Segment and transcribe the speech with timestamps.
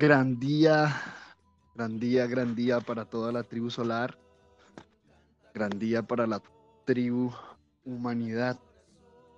[0.00, 0.96] Gran día,
[1.74, 4.16] gran día, gran día para toda la tribu solar,
[5.52, 6.40] gran día para la
[6.86, 7.30] tribu
[7.84, 8.58] humanidad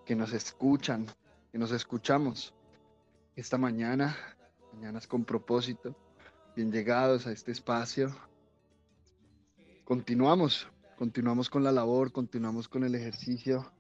[0.07, 1.07] que nos escuchan,
[1.51, 2.55] que nos escuchamos
[3.35, 4.17] esta mañana,
[4.73, 5.97] mañanas con propósito,
[6.55, 8.15] bien llegados a este espacio.
[9.83, 13.73] Continuamos, continuamos con la labor, continuamos con el ejercicio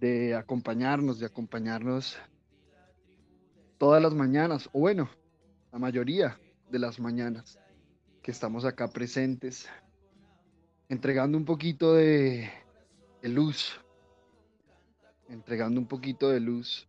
[0.00, 2.18] de acompañarnos, de acompañarnos
[3.78, 5.08] todas las mañanas, o bueno,
[5.72, 6.38] la mayoría
[6.70, 7.58] de las mañanas
[8.22, 9.68] que estamos acá presentes,
[10.88, 12.50] entregando un poquito de,
[13.22, 13.80] luz,
[15.28, 16.88] entregando un poquito de luz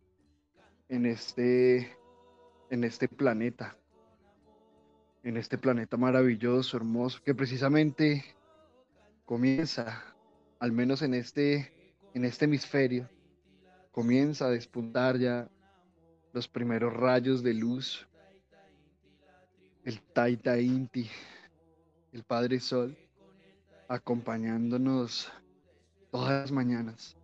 [0.88, 1.96] en este,
[2.70, 3.76] en este planeta,
[5.22, 8.24] en este planeta maravilloso, hermoso, que precisamente
[9.24, 10.02] comienza,
[10.58, 13.08] al menos en este, en este hemisferio,
[13.92, 15.48] comienza a despuntar ya
[16.32, 18.06] los primeros rayos de luz
[19.90, 21.10] el Taita Inti,
[22.12, 22.96] el Padre Sol,
[23.88, 25.28] acompañándonos
[26.12, 27.16] todas las mañanas.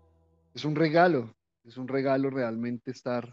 [0.53, 3.33] Es un regalo, es un regalo realmente estar,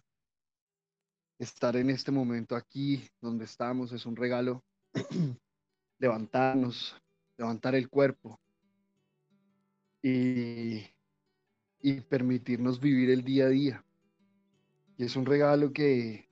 [1.40, 4.64] estar en este momento aquí donde estamos, es un regalo
[5.98, 6.96] levantarnos,
[7.36, 8.40] levantar el cuerpo
[10.04, 10.86] y,
[11.82, 13.86] y permitirnos vivir el día a día.
[14.96, 16.30] Y es un regalo que,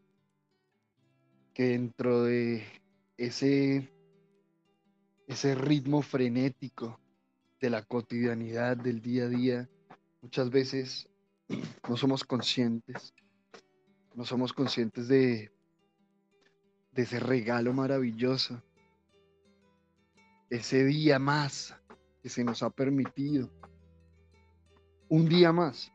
[1.55, 2.80] que dentro de
[3.25, 3.87] ese,
[5.27, 6.99] ese ritmo frenético
[7.59, 9.69] de la cotidianidad, del día a día,
[10.23, 11.07] muchas veces
[11.87, 13.13] no somos conscientes,
[14.15, 15.51] no somos conscientes de,
[16.93, 18.59] de ese regalo maravilloso,
[20.49, 21.75] ese día más
[22.23, 23.51] que se nos ha permitido,
[25.09, 25.91] un día más.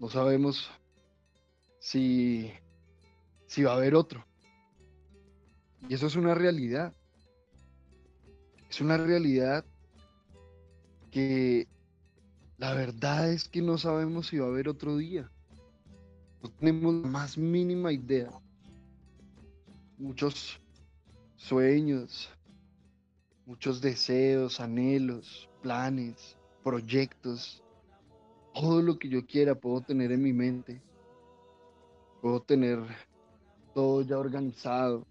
[0.00, 0.68] No sabemos
[1.78, 2.52] si,
[3.46, 4.26] si va a haber otro.
[5.88, 6.92] Y eso es una realidad.
[8.70, 9.64] Es una realidad
[11.10, 11.68] que
[12.58, 15.30] la verdad es que no sabemos si va a haber otro día.
[16.42, 18.30] No tenemos la más mínima idea.
[19.98, 20.58] Muchos
[21.36, 22.30] sueños,
[23.46, 27.62] muchos deseos, anhelos, planes, proyectos,
[28.54, 30.80] todo lo que yo quiera puedo tener en mi mente.
[32.22, 32.78] Puedo tener
[33.74, 35.06] todo ya organizado,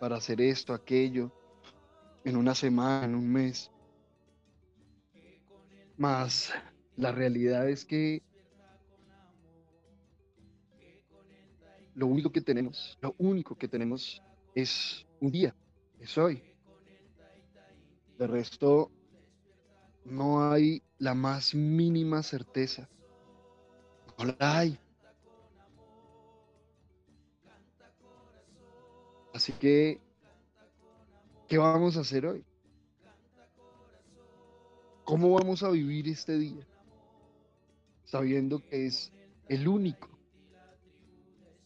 [0.00, 1.30] para hacer esto, aquello,
[2.24, 3.70] en una semana, en un mes.
[5.98, 6.50] Más
[6.96, 8.22] la realidad es que
[11.94, 14.22] lo único que tenemos, lo único que tenemos
[14.54, 15.54] es un día,
[15.98, 16.42] es hoy.
[18.16, 18.90] De resto,
[20.06, 22.88] no hay la más mínima certeza.
[24.18, 24.78] La hay.
[29.40, 29.98] Así que,
[31.48, 32.44] ¿qué vamos a hacer hoy?
[35.04, 36.66] ¿Cómo vamos a vivir este día?
[38.04, 39.10] Sabiendo que es
[39.48, 40.10] el único.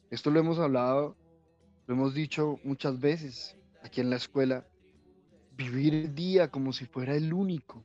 [0.09, 1.17] Esto lo hemos hablado,
[1.89, 4.65] lo hemos dicho muchas veces aquí en la escuela.
[5.57, 7.83] Vivir el día como si fuera el único,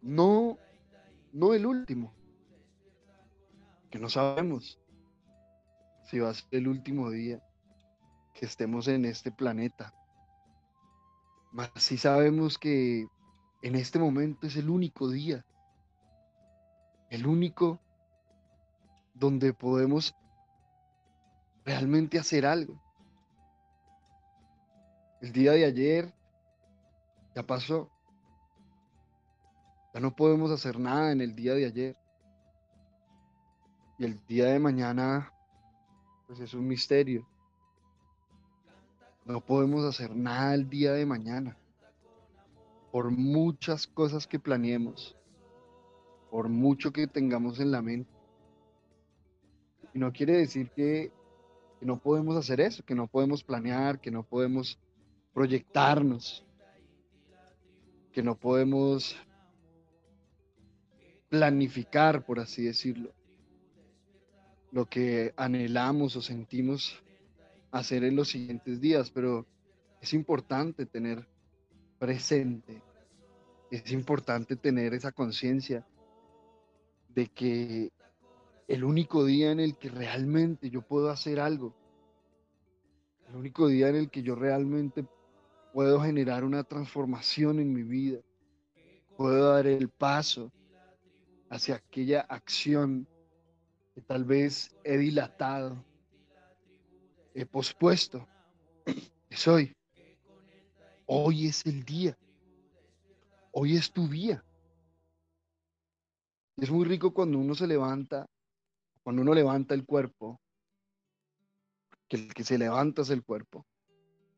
[0.00, 0.56] no,
[1.34, 2.10] no el último.
[3.90, 4.80] Que no sabemos
[6.04, 7.45] si va a ser el último día
[8.38, 9.94] que estemos en este planeta.
[11.52, 13.06] Más si sabemos que
[13.62, 15.44] en este momento es el único día,
[17.10, 17.80] el único
[19.14, 20.14] donde podemos
[21.64, 22.80] realmente hacer algo.
[25.22, 26.14] El día de ayer
[27.34, 27.90] ya pasó.
[29.94, 31.96] Ya no podemos hacer nada en el día de ayer.
[33.98, 35.32] Y el día de mañana,
[36.26, 37.26] pues es un misterio.
[39.26, 41.58] No podemos hacer nada el día de mañana.
[42.92, 45.16] Por muchas cosas que planeemos,
[46.30, 48.10] por mucho que tengamos en la mente.
[49.92, 51.10] Y no quiere decir que,
[51.80, 54.78] no podemos hacer eso, que no podemos planear, que no podemos
[55.34, 56.44] proyectarnos,
[58.12, 59.16] que no podemos
[61.28, 63.12] planificar, por así decirlo,
[64.70, 67.02] lo que anhelamos o sentimos
[67.70, 69.46] hacer en los siguientes días, pero
[70.00, 71.26] es importante tener
[71.98, 72.82] presente,
[73.70, 75.86] es importante tener esa conciencia
[77.08, 77.92] de que
[78.68, 81.74] el único día en el que realmente yo puedo hacer algo,
[83.28, 85.04] el único día en el que yo realmente
[85.72, 88.20] puedo generar una transformación en mi vida,
[89.16, 90.52] puedo dar el paso
[91.48, 93.06] hacia aquella acción
[93.94, 95.82] que tal vez he dilatado,
[97.36, 98.26] he pospuesto.
[99.28, 99.76] Es hoy.
[101.04, 102.16] Hoy es el día.
[103.52, 104.42] Hoy es tu día.
[106.56, 108.26] Es muy rico cuando uno se levanta,
[109.02, 110.40] cuando uno levanta el cuerpo,
[112.08, 113.66] que el que se levanta es el cuerpo.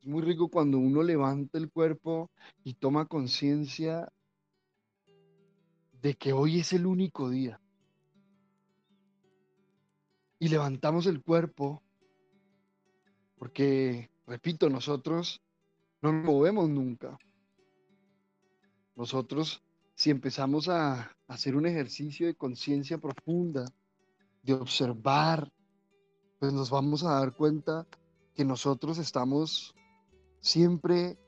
[0.02, 2.32] Es muy rico cuando uno levanta el cuerpo
[2.64, 4.08] y toma conciencia
[6.02, 7.60] de que hoy es el único día.
[10.40, 11.82] Y levantamos el cuerpo
[13.38, 15.40] porque, repito, nosotros
[16.02, 17.19] no nos movemos nunca.
[18.96, 19.62] Nosotros,
[19.94, 23.64] si empezamos a hacer un ejercicio de conciencia profunda,
[24.43, 25.52] de observar,
[26.38, 27.87] pues nos vamos a dar cuenta
[28.35, 29.75] que nosotros estamos
[30.40, 31.19] siempre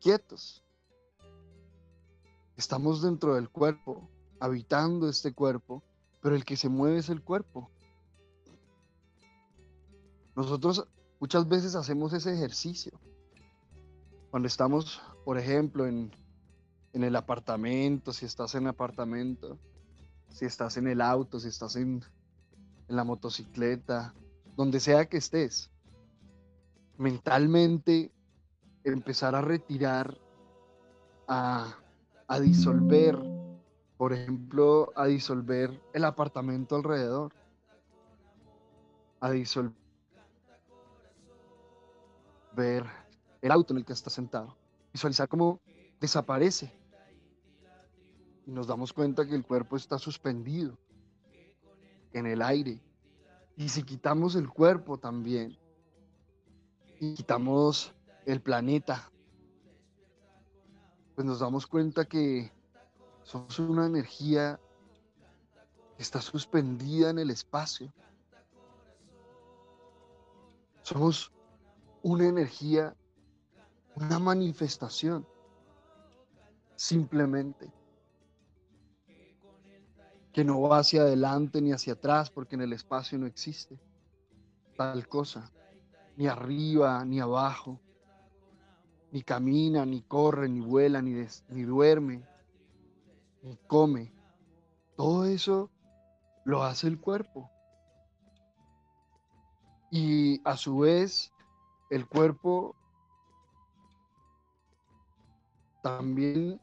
[0.00, 0.64] quietos.
[2.56, 4.08] Estamos dentro del cuerpo,
[4.38, 5.82] habitando este cuerpo,
[6.20, 7.70] pero el que se mueve es el cuerpo.
[10.36, 10.86] Nosotros
[11.20, 12.92] muchas veces hacemos ese ejercicio.
[14.30, 16.10] Cuando estamos, por ejemplo, en,
[16.92, 19.58] el apartamento, si estás en el apartamento,
[20.30, 22.02] si estás en el auto, si estás en,
[22.88, 24.14] en la motocicleta,
[24.56, 25.70] donde sea que estés,
[26.98, 28.10] mentalmente
[28.82, 30.18] empezar a retirar,
[31.28, 31.76] a,
[32.26, 33.16] a disolver
[34.00, 37.34] por ejemplo, a disolver el apartamento alrededor,
[39.20, 39.79] a disolver
[42.56, 44.56] el auto en el que está sentado,
[44.92, 45.60] visualizar cómo
[46.00, 46.72] desaparece.
[48.46, 50.78] Y nos damos cuenta que el cuerpo está suspendido
[52.12, 52.82] en el aire.
[53.56, 55.58] Y si quitamos el cuerpo también,
[56.98, 57.94] y quitamos
[58.26, 59.10] el planeta,
[61.14, 62.52] pues nos damos cuenta que
[63.22, 64.60] somos una energía
[65.96, 67.92] que está suspendida en el espacio.
[70.82, 71.32] Somos
[72.02, 72.96] una energía,
[73.96, 75.26] una manifestación,
[76.76, 77.72] simplemente,
[80.32, 83.78] que no va hacia adelante ni hacia atrás porque en el espacio no existe
[84.80, 85.52] tal cosa,
[86.16, 87.78] ni arriba ni abajo,
[89.12, 92.26] ni camina, ni corre, ni vuela, ni, ni duerme,
[93.42, 94.10] y come.
[94.96, 95.70] Todo eso
[96.44, 97.50] lo hace el cuerpo.
[99.90, 101.30] Y a su vez,
[101.90, 102.76] el cuerpo
[105.82, 106.60] también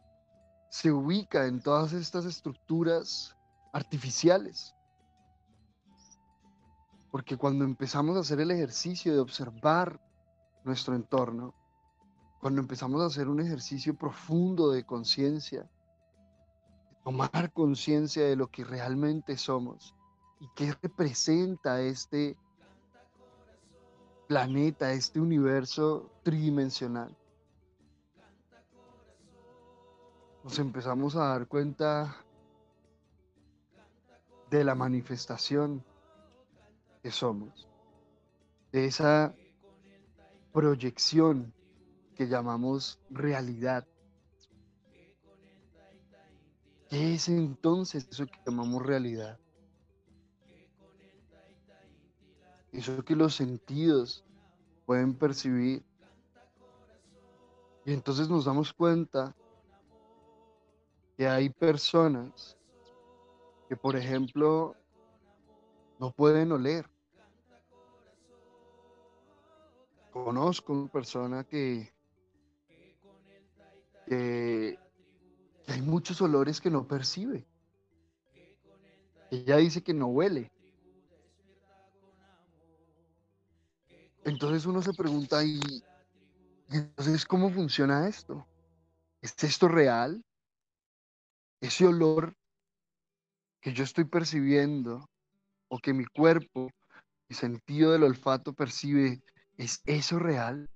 [0.69, 3.35] se ubica en todas estas estructuras
[3.74, 4.74] artificiales.
[7.12, 10.00] Porque cuando empezamos a hacer el ejercicio de observar
[10.63, 11.53] nuestro entorno,
[12.39, 15.69] cuando empezamos a hacer un ejercicio profundo de conciencia,
[17.03, 19.95] tomar conciencia de lo que realmente somos
[20.39, 22.38] y qué representa este
[24.27, 27.15] planeta, este universo tridimensional.
[30.44, 32.15] Nos empezamos a dar cuenta
[34.50, 35.83] de la manifestación
[37.01, 37.68] que somos,
[38.71, 39.33] de esa
[40.53, 41.53] proyección
[42.15, 43.85] que llamamos realidad
[46.89, 49.38] ¿Qué es entonces eso que llamamos realidad?
[52.71, 54.23] Eso que los sentidos
[54.87, 55.83] pueden percibir.
[57.85, 59.35] Y entonces nos damos cuenta
[61.17, 62.57] que hay personas
[63.67, 64.75] que, por ejemplo,
[65.99, 66.89] no pueden oler.
[70.13, 71.94] Conozco una persona que,
[74.06, 74.79] que
[75.67, 77.45] hay muchos olores que no percibe.
[79.31, 80.49] Ella dice que no huele.
[84.27, 85.81] Entonces uno se pregunta, ¿y,
[86.69, 88.45] entonces cómo funciona esto?
[89.21, 90.21] ¿Es esto real?
[91.61, 92.33] Ese olor
[93.61, 95.05] que yo estoy percibiendo
[95.69, 96.69] o que mi cuerpo,
[97.29, 99.21] mi sentido del olfato percibe,
[99.55, 100.69] ¿es eso real?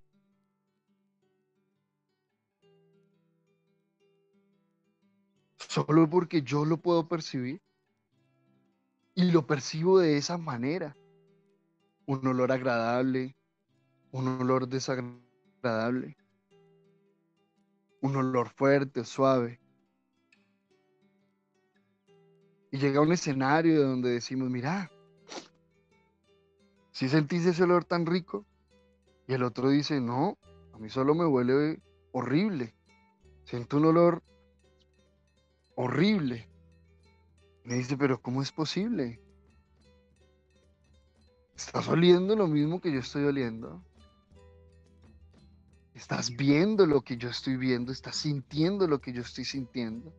[5.57, 7.61] solo porque yo lo puedo percibir.
[9.13, 10.95] Y lo percibo de esa manera.
[12.05, 13.35] Un olor agradable,
[14.11, 16.17] un olor desagradable,
[18.01, 19.59] un olor fuerte suave.
[22.71, 24.89] Y llega un escenario donde decimos, mira,
[26.91, 28.45] si sentís ese olor tan rico,
[29.27, 30.37] y el otro dice, no,
[30.73, 32.73] a mí solo me huele horrible.
[33.43, 34.23] Siento un olor
[35.75, 36.47] horrible.
[37.63, 39.19] Me dice, pero ¿cómo es posible?
[41.55, 43.83] ¿Estás oliendo lo mismo que yo estoy oliendo?
[46.01, 50.11] Estás viendo lo que yo estoy viendo, estás sintiendo lo que yo estoy sintiendo.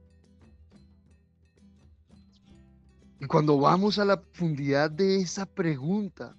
[3.19, 6.37] Y cuando vamos a la profundidad de esa pregunta,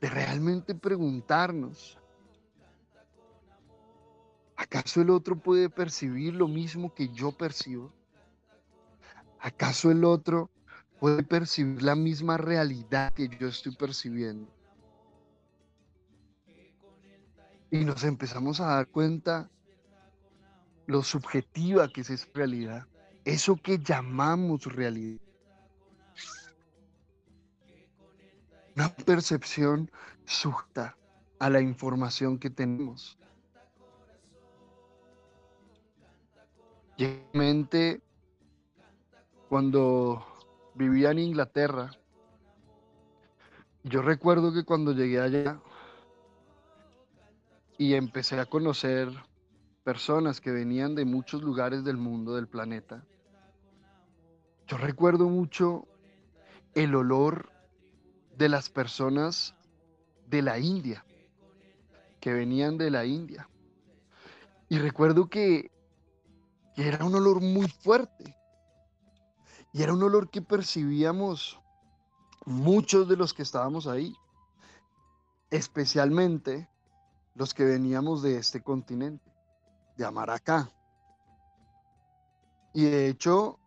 [0.00, 1.98] de realmente preguntarnos,
[4.54, 7.92] ¿acaso el otro puede percibir lo mismo que yo percibo?
[9.40, 10.48] ¿Acaso el otro
[11.00, 14.57] puede percibir la misma realidad que yo estoy percibiendo?
[17.70, 19.50] Y nos empezamos a dar cuenta
[20.86, 22.86] lo subjetiva que es esa realidad
[23.28, 25.20] eso que llamamos realidad.
[28.74, 29.90] Una percepción
[30.24, 30.96] sujeta
[31.38, 33.18] a la información que tenemos.
[37.32, 38.00] mente
[39.48, 40.24] cuando
[40.74, 41.90] vivía en Inglaterra,
[43.84, 45.60] yo recuerdo que cuando llegué allá
[47.78, 49.08] y empecé a conocer
[49.84, 53.06] personas que venían de muchos lugares del mundo, del planeta,
[54.66, 55.86] yo recuerdo mucho
[56.74, 57.50] el olor
[58.36, 59.54] de las personas
[60.26, 61.06] de la India,
[62.20, 63.48] que venían de la India.
[64.68, 65.70] Y recuerdo que,
[66.76, 68.36] era un olor muy fuerte.
[69.72, 71.58] Y era un olor que percibíamos
[72.44, 74.14] muchos de los que estábamos ahí,
[75.50, 76.68] especialmente
[77.38, 79.32] los que veníamos de este continente,
[79.96, 80.68] de Amaracá.
[82.74, 83.60] Y de hecho,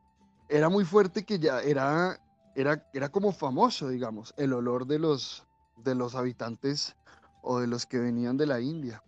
[0.49, 2.19] era muy fuerte que ya era,
[2.53, 5.47] era, era como famoso, digamos, el olor de los,
[5.77, 6.97] de los habitantes
[7.41, 9.01] o de los que venían de la India.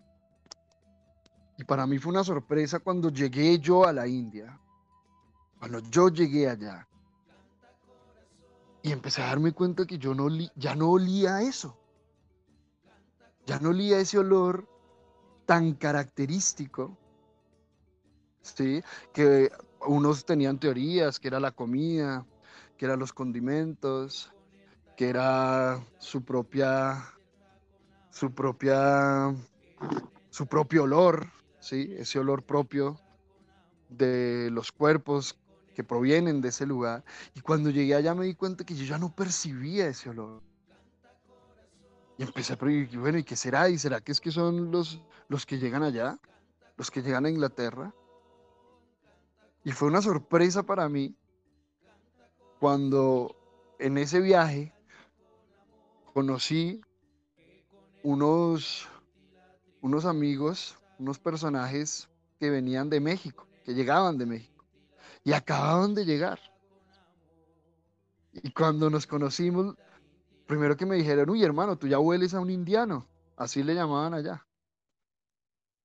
[1.57, 4.57] Y para mí fue una sorpresa cuando llegué yo a la India,
[5.59, 6.87] cuando yo llegué allá.
[8.81, 11.77] Y empecé a darme cuenta que yo no ya no olía eso.
[13.45, 14.67] Ya no olía ese olor
[15.45, 16.97] tan característico.
[18.41, 18.83] ¿sí?
[19.13, 19.51] Que
[19.85, 22.25] unos tenían teorías, que era la comida,
[22.77, 24.31] que eran los condimentos,
[24.95, 27.03] que era su propia,
[28.11, 29.33] su propia,
[30.29, 31.27] su propio olor,
[31.59, 31.93] ¿sí?
[31.97, 32.99] Ese olor propio
[33.89, 35.37] de los cuerpos
[35.73, 37.03] que provienen de ese lugar.
[37.33, 40.41] Y cuando llegué allá me di cuenta que yo ya no percibía ese olor.
[42.17, 43.69] Y empecé a preguntar, bueno, ¿y qué será?
[43.69, 46.19] ¿Y será que es que son los, los que llegan allá?
[46.77, 47.93] ¿Los que llegan a Inglaterra?
[49.63, 51.15] Y fue una sorpresa para mí
[52.59, 53.35] cuando
[53.79, 54.73] en ese viaje
[56.13, 56.81] conocí
[58.03, 58.87] unos,
[59.81, 64.65] unos amigos, unos personajes que venían de México, que llegaban de México
[65.23, 66.39] y acababan de llegar.
[68.33, 69.75] Y cuando nos conocimos,
[70.45, 74.13] primero que me dijeron, uy hermano, tú ya hueles a un indiano, así le llamaban
[74.13, 74.45] allá.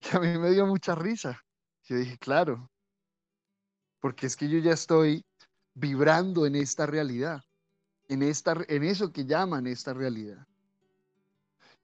[0.13, 1.45] Y a mí me dio mucha risa.
[1.85, 2.71] Yo dije, claro,
[4.01, 5.25] porque es que yo ya estoy
[5.75, 7.43] vibrando en esta realidad,
[8.09, 10.47] en, esta, en eso que llaman esta realidad.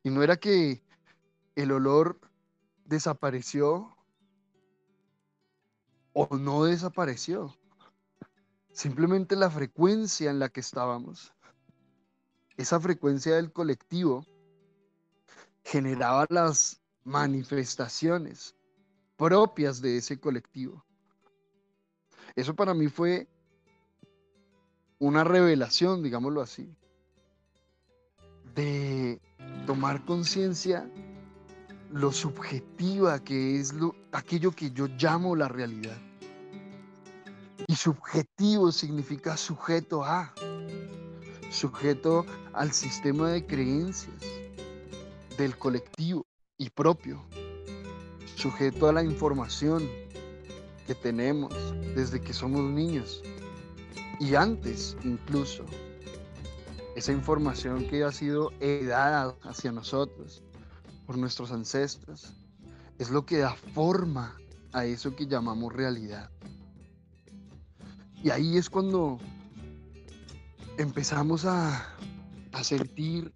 [0.02, 0.85] Y no era que
[1.57, 2.21] el olor
[2.85, 3.97] desapareció
[6.12, 7.57] o no desapareció.
[8.73, 11.34] Simplemente la frecuencia en la que estábamos,
[12.57, 14.25] esa frecuencia del colectivo,
[15.65, 18.55] generaba las manifestaciones
[19.17, 20.85] propias de ese colectivo.
[22.35, 23.29] Eso para mí fue
[24.99, 26.75] una revelación, digámoslo así,
[28.55, 29.21] de
[29.67, 30.89] tomar conciencia
[31.93, 35.97] lo subjetiva que es lo, aquello que yo llamo la realidad.
[37.69, 40.35] Y subjetivo significa sujeto a,
[41.55, 44.21] sujeto al sistema de creencias
[45.39, 46.27] del colectivo
[46.59, 47.23] y propio,
[48.35, 49.89] sujeto a la información,
[50.87, 51.55] que tenemos
[51.95, 53.23] desde que somos niños
[54.21, 55.65] y antes incluso.
[56.97, 60.43] Esa información que ha sido heredada hacia nosotros
[61.07, 62.33] por nuestros ancestros
[62.99, 64.37] es lo que da forma
[64.73, 66.31] a eso que llamamos realidad.
[68.23, 69.19] Y ahí es cuando
[70.78, 71.90] empezamos a,
[72.62, 73.33] sentir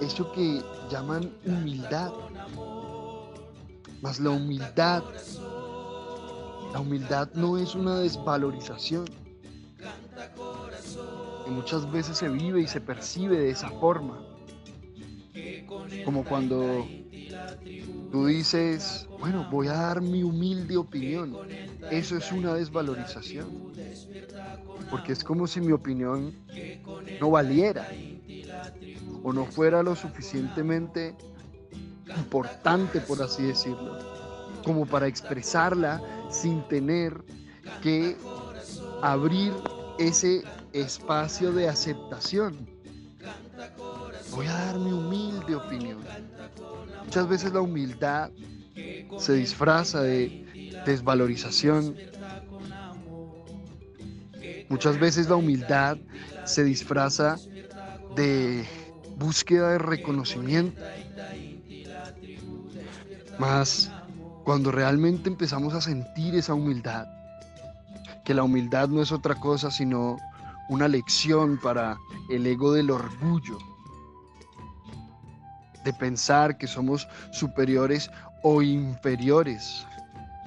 [0.00, 2.12] eso que llaman humildad.
[4.00, 5.02] Más la humildad
[6.72, 9.06] la humildad no es una desvalorización.
[11.44, 14.22] Que muchas veces se vive y se percibe de esa forma.
[16.04, 16.86] Como cuando
[18.12, 21.36] tú dices, bueno, voy a dar mi humilde opinión.
[21.90, 23.72] Eso es una desvalorización.
[24.90, 26.34] Porque es como si mi opinión
[27.20, 27.88] no valiera
[29.22, 31.14] o no fuera lo suficientemente
[32.16, 33.98] importante, por así decirlo,
[34.64, 37.22] como para expresarla sin tener
[37.82, 38.16] que
[39.02, 39.52] abrir
[39.98, 40.42] ese
[40.72, 42.68] espacio de aceptación.
[44.30, 45.98] Voy a dar mi humilde opinión.
[47.04, 48.30] Muchas veces la humildad
[49.18, 50.47] se disfraza de
[50.84, 51.96] desvalorización.
[54.68, 55.96] Muchas veces la humildad
[56.44, 57.36] se disfraza
[58.14, 58.66] de
[59.16, 60.80] búsqueda de reconocimiento.
[63.38, 63.90] Más
[64.44, 67.06] cuando realmente empezamos a sentir esa humildad,
[68.24, 70.18] que la humildad no es otra cosa sino
[70.68, 71.96] una lección para
[72.30, 73.58] el ego del orgullo,
[75.84, 78.10] de pensar que somos superiores
[78.42, 79.86] o inferiores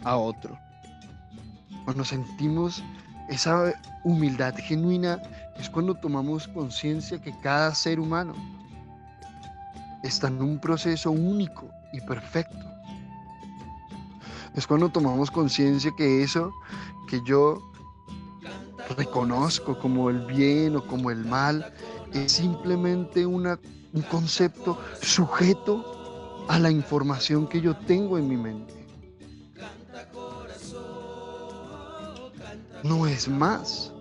[0.04, 0.58] a otro.
[1.86, 2.84] Cuando sentimos
[3.30, 5.22] esa humildad genuina
[5.58, 8.34] es cuando tomamos conciencia que cada ser humano
[10.04, 12.58] está en un proceso único y perfecto.
[14.56, 16.52] Es cuando tomamos conciencia que eso
[17.08, 17.62] que yo
[18.98, 21.74] reconozco como el bien o como el mal
[22.14, 23.60] es simplemente una,
[23.94, 28.81] un concepto sujeto a la información que yo tengo en mi mente.
[32.84, 33.94] No es más.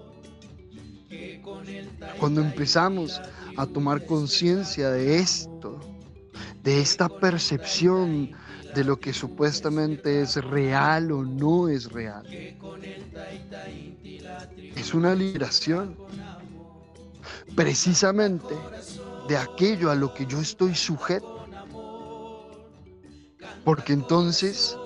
[2.18, 3.20] Cuando empezamos
[3.56, 5.78] a tomar conciencia de esto,
[6.62, 8.30] de esta percepción
[8.74, 12.24] de lo que supuestamente es real o no es real.
[14.76, 15.96] Es una liberación
[17.54, 18.54] precisamente
[19.28, 21.46] de aquello a lo que yo estoy sujeto.
[23.64, 24.76] Porque entonces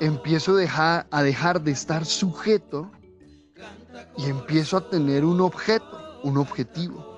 [0.00, 2.98] empiezo a dejar de estar sujeto
[4.16, 7.08] y empiezo a tener un objeto, un objetivo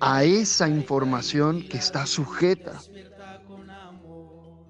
[0.00, 2.86] a esa información que está sujeta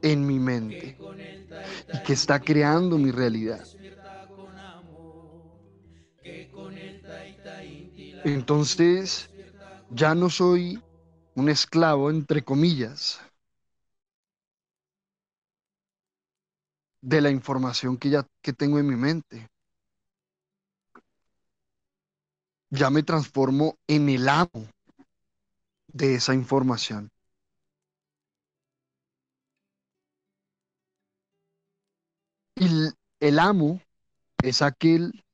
[0.02, 1.00] en mi mente
[1.92, 3.68] y que está creando mi realidad.
[8.24, 9.30] Entonces,
[9.88, 10.84] ya no soy
[11.34, 13.20] un esclavo, entre comillas,
[17.02, 19.48] de la información que ya que tengo en mi mente.
[22.70, 24.68] Ya me transformo en el amo
[25.88, 27.10] de esa información.
[32.56, 33.80] Y el amo
[34.42, 35.24] es aquel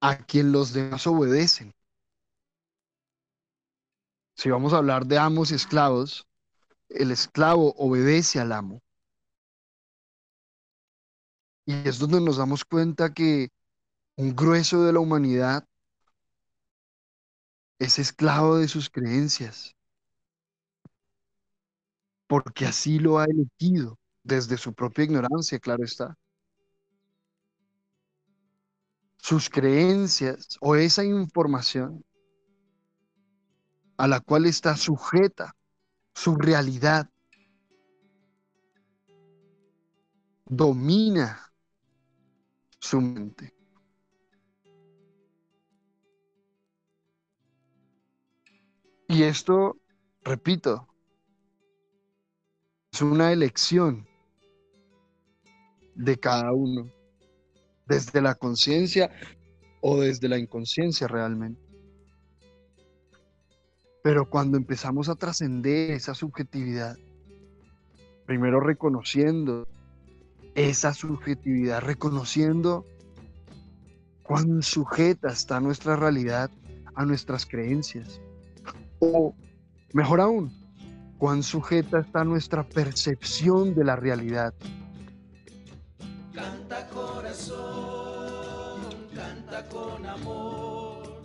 [0.00, 1.72] a quien los demás obedecen.
[4.36, 6.26] Si vamos a hablar de amos y esclavos,
[6.88, 8.83] el esclavo obedece al amo.
[11.66, 13.48] Y es donde nos damos cuenta que
[14.16, 15.66] un grueso de la humanidad
[17.78, 19.74] es esclavo de sus creencias,
[22.26, 26.16] porque así lo ha elegido desde su propia ignorancia, claro está.
[29.18, 32.04] Sus creencias o esa información
[33.96, 35.56] a la cual está sujeta
[36.14, 37.08] su realidad
[40.46, 41.53] domina
[42.84, 43.54] su mente.
[49.08, 49.78] Y esto,
[50.22, 50.86] repito,
[52.92, 54.06] es una elección
[55.94, 56.90] de cada uno,
[57.86, 59.10] desde la conciencia
[59.80, 61.62] o desde la inconsciencia realmente.
[64.02, 66.98] Pero cuando empezamos a trascender esa subjetividad,
[68.26, 69.66] primero reconociendo
[70.54, 72.84] esa subjetividad, reconociendo
[74.22, 76.50] cuán sujeta está nuestra realidad
[76.94, 78.20] a nuestras creencias.
[79.00, 79.34] O
[79.92, 80.52] mejor aún,
[81.18, 84.54] cuán sujeta está nuestra percepción de la realidad
[86.34, 88.80] Canta corazón,
[89.14, 91.24] canta con amor.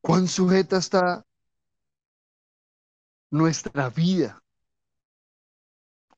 [0.00, 1.24] ¿Cuán sujeta está
[3.32, 4.40] nuestra vida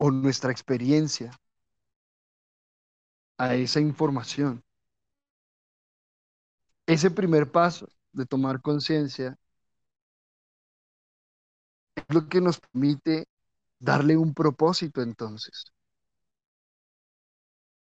[0.03, 1.31] o nuestra experiencia
[3.37, 4.65] a esa información?
[6.87, 9.39] Ese primer paso de tomar conciencia
[11.95, 13.29] es lo que nos permite
[13.79, 15.65] darle un propósito entonces.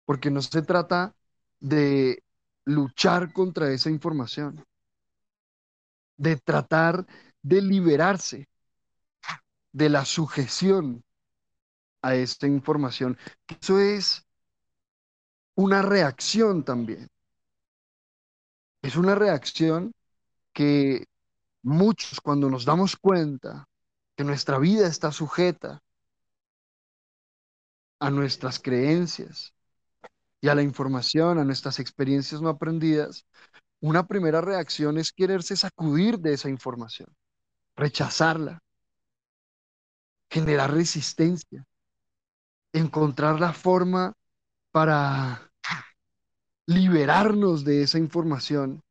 [0.06, 1.16] Porque no se trata
[1.62, 2.22] de
[2.66, 4.66] luchar contra esa información,
[6.18, 7.08] de tratar
[7.42, 8.50] de liberarse
[9.72, 11.06] de la sujeción
[12.02, 13.18] a esta información.
[13.48, 14.26] Eso es
[15.56, 17.08] una reacción también.
[18.82, 19.94] Es una reacción
[20.54, 21.06] que
[21.62, 23.68] muchos cuando nos damos cuenta
[24.16, 25.82] que nuestra vida está sujeta
[28.00, 29.54] a nuestras creencias
[30.42, 33.26] y a la información, a nuestras experiencias no aprendidas,
[33.80, 37.10] una primera reacción es quererse sacudir de esa información,
[37.76, 38.60] rechazarla,
[40.30, 41.66] generar resistencia,
[42.74, 44.14] encontrar la forma
[44.72, 45.52] para
[46.68, 48.82] liberarnos de esa información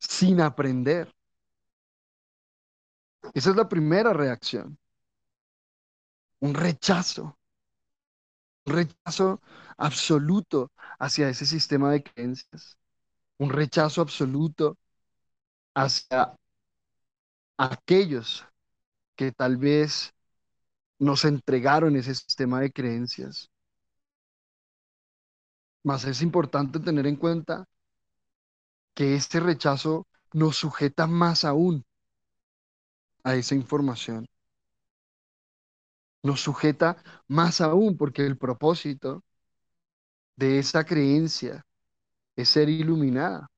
[0.00, 1.12] sin aprender.
[3.34, 4.78] Esa es la primera reacción.
[6.40, 7.36] Un rechazo.
[8.66, 9.40] Un rechazo
[9.76, 12.78] absoluto hacia ese sistema de creencias.
[13.38, 14.78] Un rechazo absoluto
[15.74, 16.36] hacia
[17.56, 18.44] aquellos
[19.16, 20.14] que tal vez
[20.98, 23.50] nos entregaron ese sistema de creencias.
[25.82, 27.66] Más es importante tener en cuenta
[28.94, 31.84] que este rechazo nos sujeta más aún
[33.22, 34.26] a esa información.
[36.22, 39.22] Nos sujeta más aún porque el propósito
[40.36, 41.64] de esa creencia
[42.36, 43.48] es ser iluminada,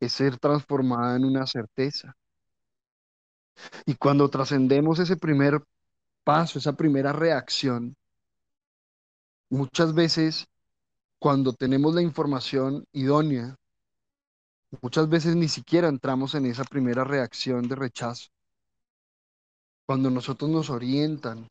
[0.00, 2.14] es ser transformada en una certeza.
[3.86, 5.62] Y cuando trascendemos ese primer
[6.28, 7.96] paso, esa primera reacción,
[9.48, 10.46] muchas veces
[11.18, 13.56] cuando tenemos la información idónea,
[14.82, 18.28] muchas veces ni siquiera entramos en esa primera reacción de rechazo.
[19.86, 21.48] Cuando nosotros nos orientan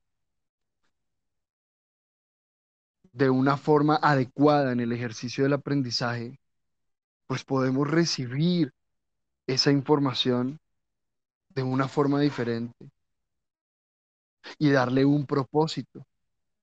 [3.13, 6.40] de una forma adecuada en el ejercicio del aprendizaje,
[7.26, 8.72] pues podemos recibir
[9.48, 10.60] esa información
[11.50, 12.92] de una forma diferente
[14.58, 16.06] y darle un propósito,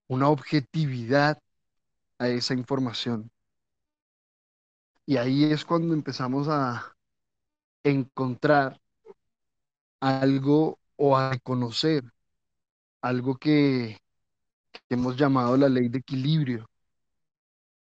[0.09, 1.39] una objetividad
[2.19, 3.31] a esa información.
[5.07, 6.95] Y ahí es cuando empezamos a
[7.85, 8.81] encontrar
[10.01, 12.05] algo o a conocer
[13.03, 13.99] algo que,
[14.73, 16.67] que hemos llamado la ley de equilibrio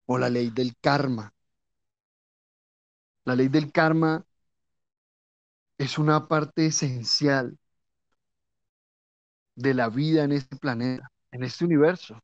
[0.06, 1.32] o la ley del karma.
[3.24, 4.24] La ley del karma
[5.78, 7.58] es una parte esencial
[9.58, 12.20] de la vida en este planeta, en este universo.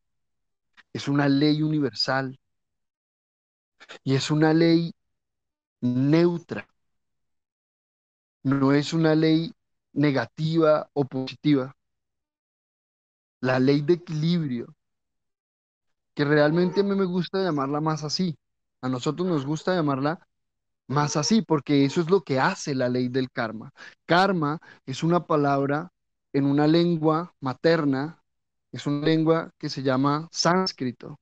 [0.92, 2.38] Es una ley universal
[4.04, 4.94] y es una ley
[5.80, 6.68] neutra.
[8.44, 9.52] No es una ley
[9.92, 11.74] negativa o positiva.
[13.40, 14.74] La ley de equilibrio,
[16.14, 18.36] que realmente a mí me gusta llamarla más así.
[18.80, 20.24] A nosotros nos gusta llamarla
[20.86, 23.72] más así, porque eso es lo que hace la ley del karma.
[24.06, 25.90] Karma es una palabra
[26.34, 28.22] en una lengua materna,
[28.72, 31.18] es una lengua que se llama sánscrito.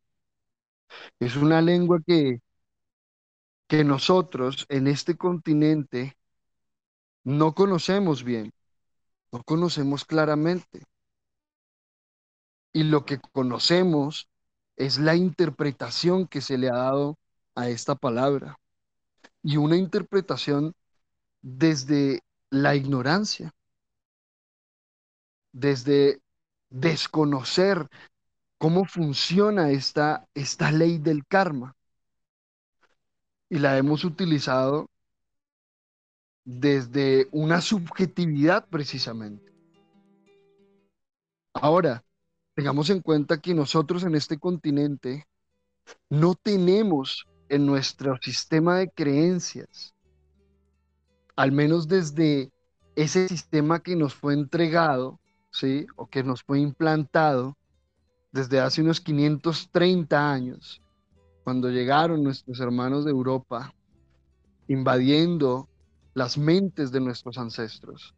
[1.21, 2.41] Es una lengua que,
[3.69, 6.17] que nosotros en este continente
[7.25, 8.53] no conocemos bien,
[9.33, 10.83] no conocemos claramente.
[12.73, 14.29] Y lo que conocemos
[14.77, 17.19] es la interpretación que se le ha dado
[17.55, 18.59] a esta palabra
[19.43, 20.75] y una interpretación
[21.43, 22.21] desde
[22.51, 23.53] la ignorancia,
[25.53, 26.21] desde
[26.71, 27.89] desconocer
[28.59, 31.75] cómo funciona esta, esta ley del karma.
[33.49, 34.89] Y la hemos utilizado
[36.45, 39.53] desde una subjetividad precisamente.
[41.53, 42.03] Ahora,
[42.55, 45.27] tengamos en cuenta que nosotros en este continente
[46.09, 49.95] no tenemos en nuestro sistema de creencias,
[51.37, 52.51] al menos desde
[52.97, 55.21] ese sistema que nos fue entregado,
[55.53, 55.87] ¿sí?
[55.97, 57.57] O que nos fue implantado
[58.33, 60.81] desde hace unos 530 años,
[61.45, 63.75] cuando llegaron nuestros hermanos de Europa,
[64.69, 65.69] invadiendo
[66.15, 68.15] las mentes de nuestros ancestros.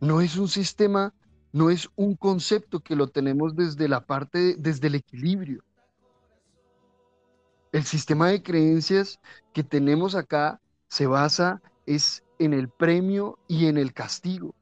[0.00, 1.12] No es un sistema,
[1.52, 5.62] no es un concepto que lo tenemos desde la parte, desde el equilibrio.
[7.72, 9.18] El sistema de creencias
[9.52, 14.54] que tenemos acá se basa es en el premio y en el castigo,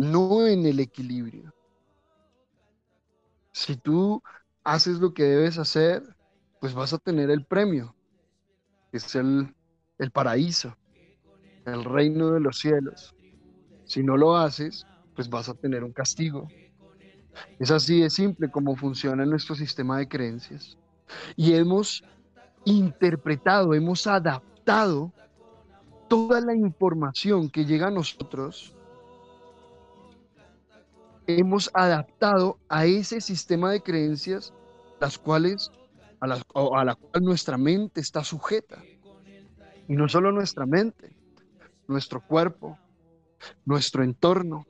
[0.00, 1.54] no en el equilibrio.
[3.52, 4.22] Si tú
[4.64, 6.02] haces lo que debes hacer,
[6.60, 7.96] pues vas a tener el premio,
[8.92, 9.54] es el,
[9.98, 10.76] el paraíso,
[11.66, 13.14] el reino de los cielos.
[13.84, 16.54] Si no lo haces, pues vas a tener un castigo.
[17.58, 20.78] Es así de simple como funciona nuestro sistema de creencias.
[21.36, 22.04] Y hemos
[22.64, 25.14] interpretado, hemos adaptado
[26.08, 28.76] toda la información que llega a nosotros,
[31.38, 34.52] hemos adaptado a ese sistema de creencias
[35.00, 35.70] las cuales
[36.20, 38.82] a, a la cual nuestra mente está sujeta.
[39.88, 41.16] Y no solo nuestra mente,
[41.88, 42.78] nuestro cuerpo,
[43.64, 44.66] nuestro entorno.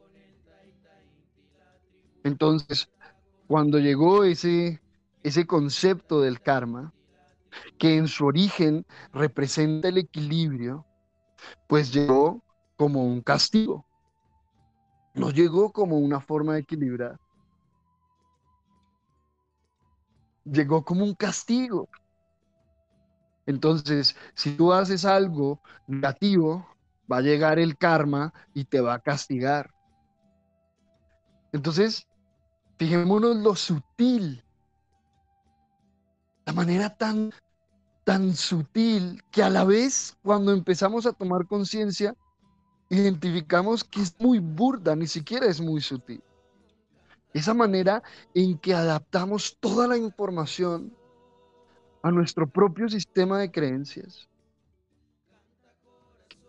[2.22, 2.90] Entonces,
[3.46, 4.80] cuando llegó ese,
[5.22, 6.92] ese concepto del karma,
[7.78, 10.86] que en su origen representa el equilibrio,
[11.66, 12.44] pues llegó
[12.76, 13.86] como un castigo.
[15.14, 17.18] No llegó como una forma de equilibrar.
[20.44, 21.88] Llegó como un castigo.
[23.46, 26.66] Entonces, si tú haces algo negativo,
[27.10, 29.70] va a llegar el karma y te va a castigar.
[31.52, 32.06] Entonces,
[32.78, 34.44] fijémonos lo sutil,
[36.46, 37.32] la manera tan,
[38.04, 42.14] tan sutil que a la vez cuando empezamos a tomar conciencia,
[42.90, 46.22] identificamos que es muy burda, ni siquiera es muy sutil.
[47.32, 48.02] Esa manera
[48.34, 50.92] en que adaptamos toda la información
[52.02, 54.28] a nuestro propio sistema de creencias.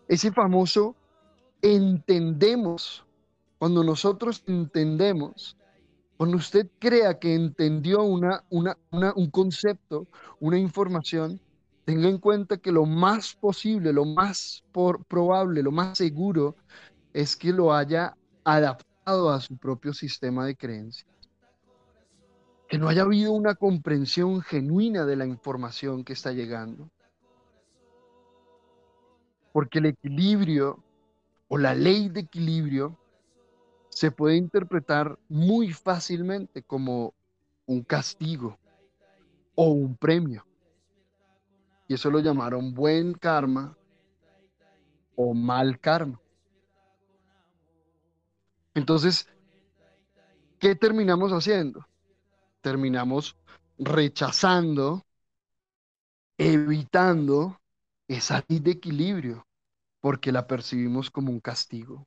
[0.08, 0.96] Ese famoso
[1.62, 3.04] entendemos,
[3.58, 5.56] cuando nosotros entendemos,
[6.16, 10.08] cuando usted crea que entendió una, un concepto,
[10.40, 11.40] una información,
[11.84, 14.64] tenga en cuenta que lo más posible, lo más
[15.08, 16.56] probable, lo más seguro
[17.12, 21.08] es que lo haya adaptado a su propio sistema de creencias.
[22.68, 26.88] Que no haya habido una comprensión genuina de la información que está llegando.
[29.52, 30.82] Porque el equilibrio
[31.48, 32.96] o la ley de equilibrio
[33.90, 37.12] se puede interpretar muy fácilmente como
[37.66, 38.58] un castigo
[39.54, 40.46] o un premio.
[41.92, 43.76] Y eso lo llamaron buen karma
[45.14, 46.18] o mal karma.
[48.72, 49.28] Entonces,
[50.58, 51.86] ¿qué terminamos haciendo?
[52.62, 53.36] Terminamos
[53.76, 55.02] rechazando,
[56.38, 57.60] evitando
[58.08, 59.46] esa ley de equilibrio,
[60.00, 62.06] porque la percibimos como un castigo.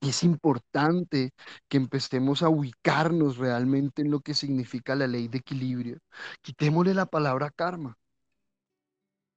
[0.00, 1.32] Y es importante
[1.68, 5.98] que empecemos a ubicarnos realmente en lo que significa la ley de equilibrio.
[6.42, 7.98] Quitémosle la palabra karma.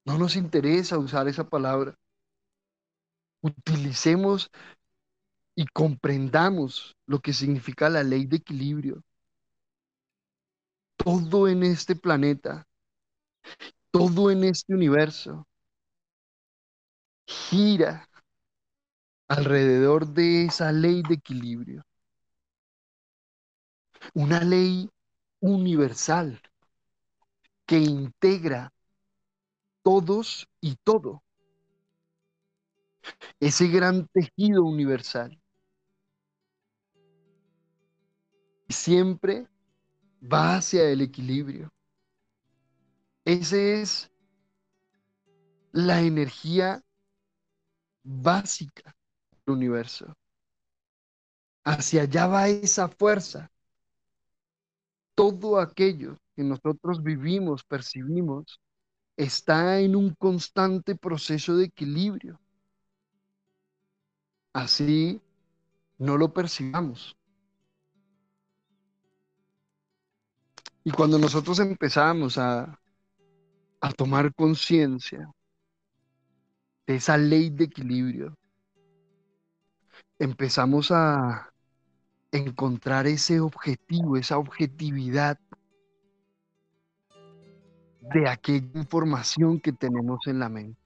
[0.04, 1.94] No nos interesa usar esa palabra.
[3.42, 4.50] Utilicemos
[5.54, 9.02] y comprendamos lo que significa la ley de equilibrio.
[10.96, 12.66] Todo en este planeta,
[13.90, 15.46] todo en este universo
[17.26, 18.09] gira
[19.30, 21.84] alrededor de esa ley de equilibrio.
[24.12, 24.90] Una ley
[25.38, 26.42] universal
[27.64, 28.72] que integra
[29.82, 31.22] todos y todo.
[33.38, 35.40] Ese gran tejido universal.
[38.68, 39.46] Siempre
[40.20, 41.72] va hacia el equilibrio.
[43.24, 44.10] Esa es
[45.70, 46.82] la energía
[48.02, 48.96] básica
[49.50, 50.14] universo.
[51.64, 53.50] Hacia allá va esa fuerza.
[55.14, 58.60] Todo aquello que nosotros vivimos, percibimos,
[59.16, 62.40] está en un constante proceso de equilibrio.
[64.52, 65.20] Así
[65.98, 67.16] no lo percibamos.
[70.82, 72.80] Y cuando nosotros empezamos a,
[73.80, 75.30] a tomar conciencia
[76.86, 78.36] de esa ley de equilibrio,
[80.20, 81.50] empezamos a
[82.30, 85.38] encontrar ese objetivo, esa objetividad
[88.12, 90.78] de aquella información que tenemos en la mente.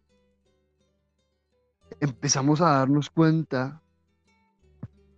[1.98, 3.82] Empezamos a darnos cuenta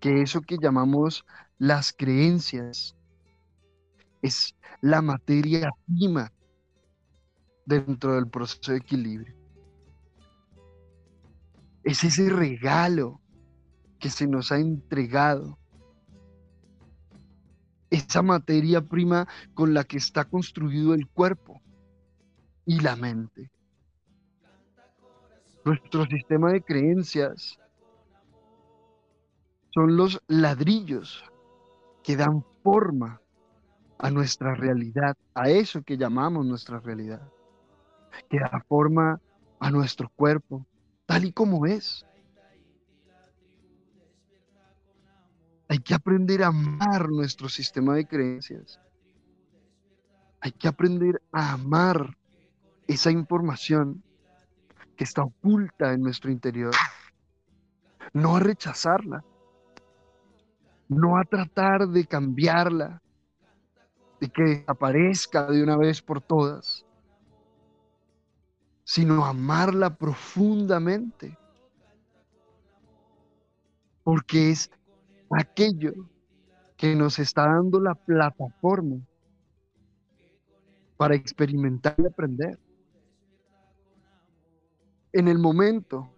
[0.01, 1.27] que eso que llamamos
[1.59, 2.97] las creencias
[4.23, 6.33] es la materia prima
[7.67, 9.35] dentro del proceso de equilibrio.
[11.85, 13.21] Es ese regalo
[13.99, 15.59] que se nos ha entregado.
[17.91, 21.61] Esa materia prima con la que está construido el cuerpo
[22.65, 23.51] y la mente.
[25.65, 27.59] Nuestro sistema de creencias
[29.71, 31.25] son los ladrillos
[32.03, 33.21] que dan forma
[33.99, 37.23] a nuestra realidad, a eso que llamamos nuestra realidad,
[38.29, 39.21] que da forma
[39.59, 40.67] a nuestro cuerpo,
[41.07, 42.07] tal y como es.
[45.69, 48.81] Hay que aprender a amar nuestro sistema de creencias.
[50.41, 52.17] Hay que aprender a amar
[52.87, 54.03] esa información
[54.97, 56.73] que está oculta en nuestro interior.
[58.13, 59.25] No a rechazarla.
[60.89, 63.03] No a tratar de cambiarla.
[64.21, 66.85] De que desaparezca de una vez por todas.
[68.85, 71.37] sino amarla profundamente.
[74.05, 74.71] Porque es
[75.31, 75.93] aquello
[76.77, 78.97] que nos está dando la plataforma
[80.97, 82.59] para experimentar y aprender.
[85.12, 86.11] En el momento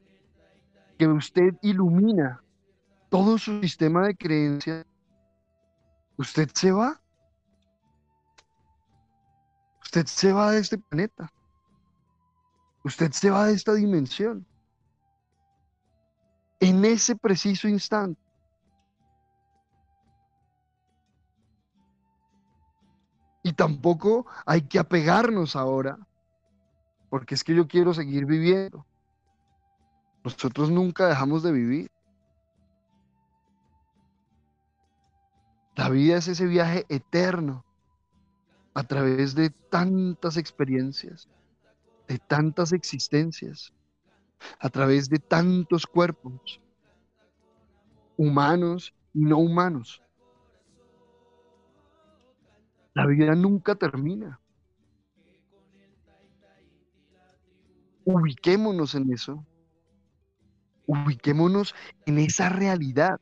[0.98, 2.42] que usted ilumina
[3.08, 4.84] todo su sistema de creencias,
[6.16, 7.00] usted se va.
[9.82, 11.32] Usted se va de este planeta.
[12.84, 14.44] Usted se va de esta dimensión.
[16.60, 18.27] En ese preciso instante.
[23.48, 25.98] Y tampoco hay que apegarnos ahora,
[27.08, 28.84] porque es que yo quiero seguir viviendo.
[30.22, 31.90] Nosotros nunca dejamos de vivir.
[35.76, 37.64] La vida es ese viaje eterno
[38.74, 41.26] a través de tantas experiencias,
[42.06, 43.72] de tantas existencias,
[44.58, 46.60] a través de tantos cuerpos,
[48.18, 50.02] humanos y no humanos.
[52.94, 54.40] La vida nunca termina.
[58.04, 59.46] Ubiquémonos en eso.
[60.86, 61.74] Ubiquémonos
[62.06, 63.20] en esa realidad.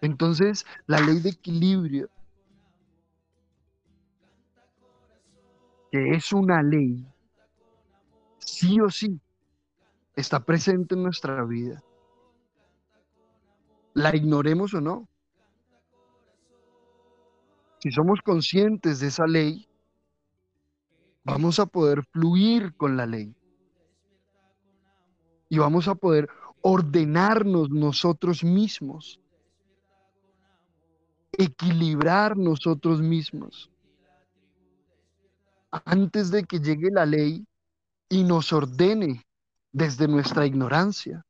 [0.00, 2.08] Entonces, la ley de equilibrio,
[5.90, 7.06] que es una ley,
[8.38, 9.20] sí o sí,
[10.16, 11.84] está presente en nuestra vida.
[13.92, 15.09] La ignoremos o no.
[17.80, 19.66] Si somos conscientes de esa ley,
[21.24, 23.34] vamos a poder fluir con la ley.
[25.48, 26.28] Y vamos a poder
[26.60, 29.18] ordenarnos nosotros mismos.
[31.32, 33.70] Equilibrar nosotros mismos.
[35.70, 37.46] Antes de que llegue la ley
[38.10, 39.24] y nos ordene
[39.72, 41.24] desde nuestra ignorancia.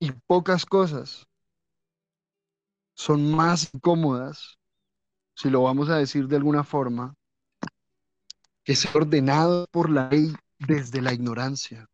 [0.00, 1.28] Y pocas cosas
[2.94, 4.58] son más cómodas,
[5.34, 7.14] si lo vamos a decir de alguna forma,
[8.64, 11.88] que ser ordenado por la ley desde la ignorancia.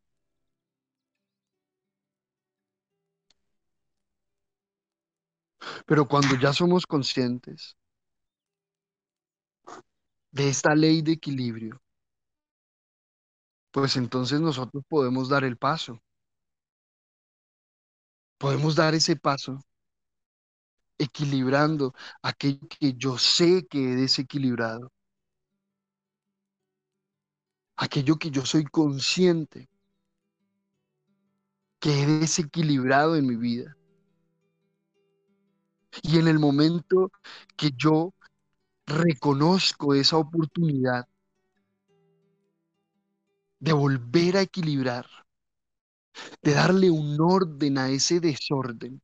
[5.87, 7.77] Pero cuando ya somos conscientes
[10.31, 11.81] de esta ley de equilibrio,
[13.73, 16.01] pues entonces nosotros podemos dar el paso
[18.39, 19.59] podemos dar ese paso
[20.99, 24.93] equilibrando aquello que yo sé que he desequilibrado,
[27.77, 29.69] aquello que yo soy consciente
[31.79, 33.77] que he desequilibrado en mi vida.
[36.03, 37.11] Y en el momento
[37.57, 38.13] que yo
[38.87, 41.07] reconozco esa oportunidad
[43.59, 45.07] de volver a equilibrar,
[46.43, 49.03] de darle un orden a ese desorden,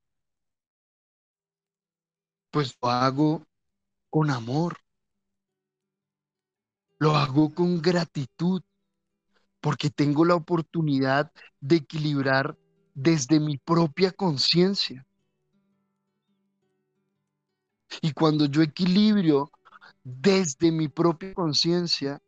[2.51, 3.46] pues lo hago
[4.11, 4.77] con amor,
[6.98, 8.62] lo hago con gratitud,
[9.61, 12.59] porque tengo la oportunidad de equilibrar
[12.94, 15.07] desde mi propia conciencia.
[18.01, 19.51] Y cuando yo equilibrio
[20.03, 22.20] desde mi propia conciencia,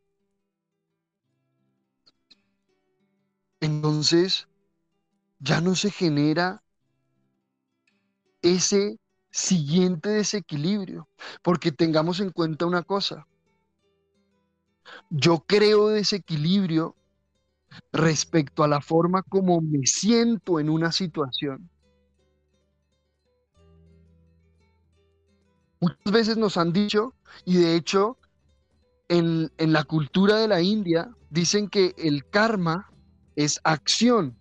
[3.60, 4.46] entonces
[5.38, 6.62] ya no se genera
[8.42, 8.98] ese
[9.30, 11.08] siguiente desequilibrio,
[11.42, 13.26] porque tengamos en cuenta una cosa,
[15.10, 16.94] yo creo desequilibrio
[17.92, 21.68] respecto a la forma como me siento en una situación.
[25.80, 27.14] Muchas veces nos han dicho,
[27.44, 28.16] y de hecho
[29.08, 32.90] en, en la cultura de la India dicen que el karma
[33.36, 34.38] es acción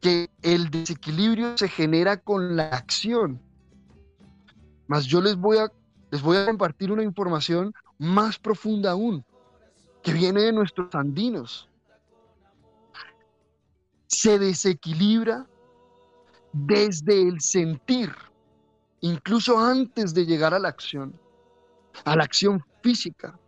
[0.00, 3.40] que el desequilibrio se genera con la acción.
[4.86, 5.70] Mas yo les voy a,
[6.10, 9.24] les voy a compartir una información más profunda aún,
[10.02, 11.68] que viene de nuestros andinos.
[14.06, 15.46] Se desequilibra
[16.52, 18.12] desde el sentir,
[19.00, 21.14] incluso antes de llegar a la acción,
[22.04, 23.38] a la acción física.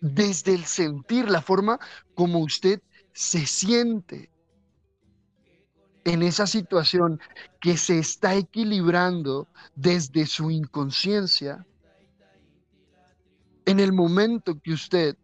[0.00, 1.78] Desde el sentir, la forma
[2.14, 2.80] como usted
[3.18, 4.30] se siente
[6.04, 7.18] en esa situación
[7.60, 11.66] que se está equilibrando desde su inconsciencia,
[13.66, 15.16] en el momento que usted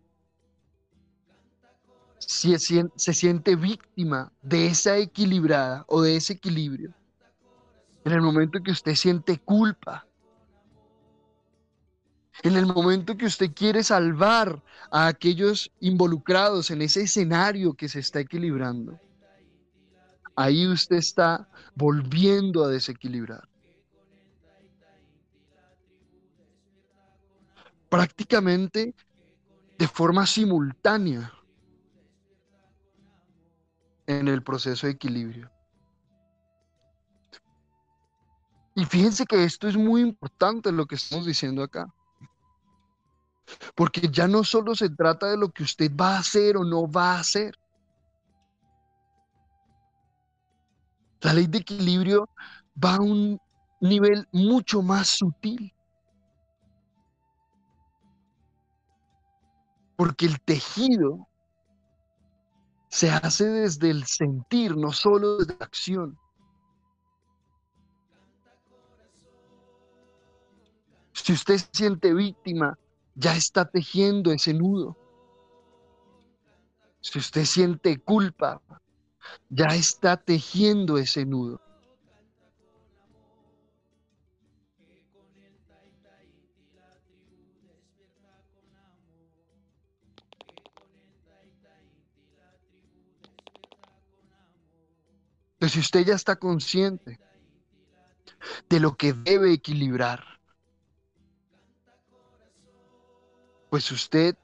[2.18, 2.58] se
[3.14, 6.92] siente víctima de esa equilibrada o de ese equilibrio,
[8.04, 10.04] en el momento que usted siente culpa,
[12.42, 18.00] en el momento que usted quiere salvar a aquellos involucrados en ese escenario que se
[18.00, 18.98] está equilibrando,
[20.36, 23.48] ahí usted está volviendo a desequilibrar.
[27.88, 28.94] Prácticamente
[29.78, 31.32] de forma simultánea
[34.06, 35.50] en el proceso de equilibrio.
[38.74, 41.94] Y fíjense que esto es muy importante lo que estamos diciendo acá.
[43.74, 46.90] Porque ya no solo se trata de lo que usted va a hacer o no
[46.90, 47.54] va a hacer.
[51.20, 52.28] La ley de equilibrio
[52.82, 53.40] va a un
[53.80, 55.72] nivel mucho más sutil.
[59.96, 61.26] Porque el tejido
[62.88, 66.18] se hace desde el sentir, no solo desde la acción.
[71.12, 72.76] Si usted se siente víctima,
[73.14, 74.96] ya está tejiendo ese nudo.
[77.00, 78.60] Si usted siente culpa,
[79.48, 81.60] ya está tejiendo ese nudo.
[95.54, 97.18] Entonces, si usted ya está consciente
[98.68, 100.33] de lo que debe equilibrar,
[103.74, 104.36] pues usted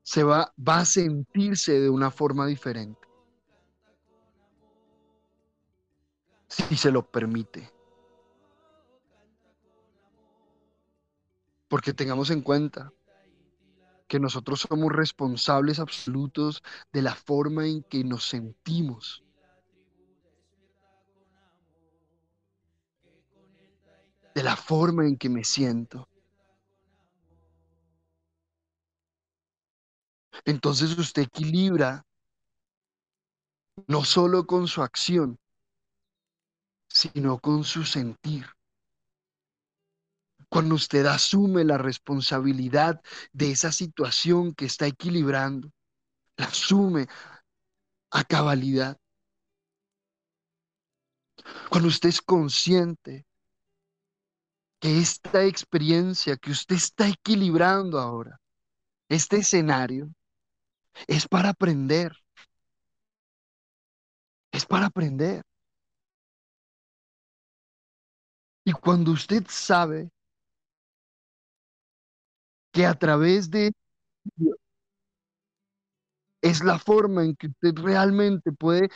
[0.00, 3.06] se va, va a sentirse de una forma diferente.
[6.48, 7.70] Si se lo permite.
[11.68, 12.90] Porque tengamos en cuenta
[14.08, 19.22] que nosotros somos responsables absolutos de la forma en que nos sentimos.
[24.34, 26.08] De la forma en que me siento.
[30.46, 32.06] Entonces usted equilibra
[33.88, 35.38] no solo con su acción,
[36.88, 38.46] sino con su sentir.
[40.48, 45.72] Cuando usted asume la responsabilidad de esa situación que está equilibrando,
[46.36, 47.08] la asume
[48.12, 48.96] a cabalidad.
[51.68, 53.26] Cuando usted es consciente
[54.78, 58.40] que esta experiencia que usted está equilibrando ahora,
[59.08, 60.14] este escenario,
[61.06, 62.12] es para aprender.
[64.52, 65.42] Es para aprender.
[68.64, 70.10] Y cuando usted sabe
[72.72, 73.72] que a través de
[76.42, 78.88] es la forma en que usted realmente puede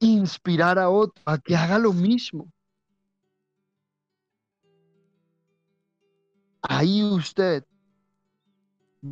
[0.00, 2.50] inspirar a otro a que haga lo mismo.
[6.62, 7.64] Ahí usted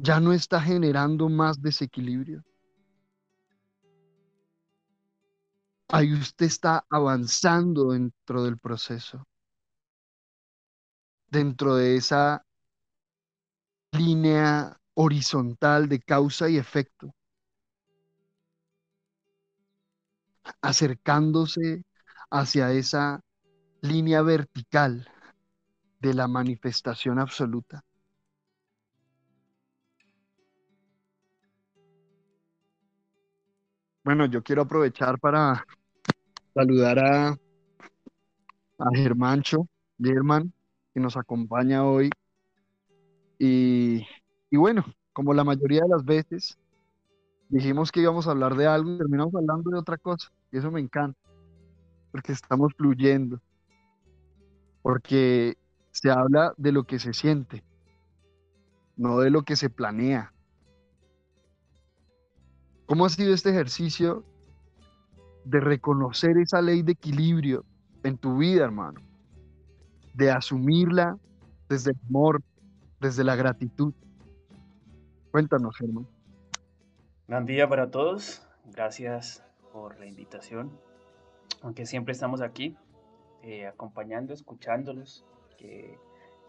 [0.02, 2.42] ya no está generando más desequilibrio.
[5.88, 9.26] Ahí usted está avanzando dentro del proceso,
[11.28, 12.44] dentro de esa
[13.92, 17.14] línea horizontal de causa y efecto,
[20.60, 21.84] acercándose
[22.30, 23.20] hacia esa
[23.82, 25.08] línea vertical
[26.00, 27.84] de la manifestación absoluta.
[34.04, 35.64] Bueno, yo quiero aprovechar para
[36.54, 37.36] saludar a, a
[38.94, 40.52] Germancho, Germán,
[40.92, 42.10] que nos acompaña hoy.
[43.38, 44.06] Y,
[44.50, 46.58] y bueno, como la mayoría de las veces,
[47.48, 50.30] dijimos que íbamos a hablar de algo y terminamos hablando de otra cosa.
[50.52, 51.18] Y eso me encanta,
[52.12, 53.40] porque estamos fluyendo,
[54.82, 55.56] porque
[55.92, 57.64] se habla de lo que se siente,
[58.96, 60.33] no de lo que se planea.
[62.86, 64.24] ¿Cómo ha sido este ejercicio
[65.44, 67.64] de reconocer esa ley de equilibrio
[68.02, 69.00] en tu vida, hermano?
[70.12, 71.18] De asumirla
[71.66, 72.42] desde el amor,
[73.00, 73.94] desde la gratitud.
[75.30, 76.06] Cuéntanos, hermano.
[77.26, 78.46] Buen día para todos.
[78.66, 80.70] Gracias por la invitación.
[81.62, 82.76] Aunque siempre estamos aquí
[83.42, 85.24] eh, acompañando, escuchándolos,
[85.56, 85.98] que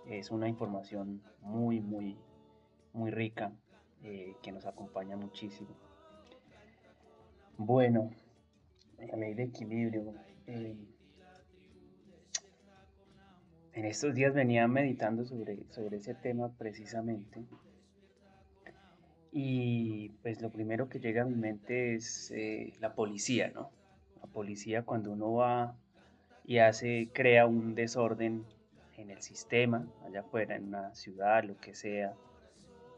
[0.05, 2.17] es una información muy, muy,
[2.91, 3.53] muy rica
[4.03, 5.84] eh, que nos acompaña muchísimo.
[7.57, 8.11] Bueno,
[8.99, 10.13] la ley de equilibrio.
[10.45, 10.75] Eh,
[13.73, 17.45] en estos días venía meditando sobre, sobre ese tema precisamente.
[19.31, 23.69] Y pues lo primero que llega a mi mente es eh, la policía, ¿no?
[24.21, 25.77] La policía cuando uno va
[26.45, 28.45] y hace, crea un desorden
[28.97, 32.13] en el sistema, allá afuera, en una ciudad, lo que sea,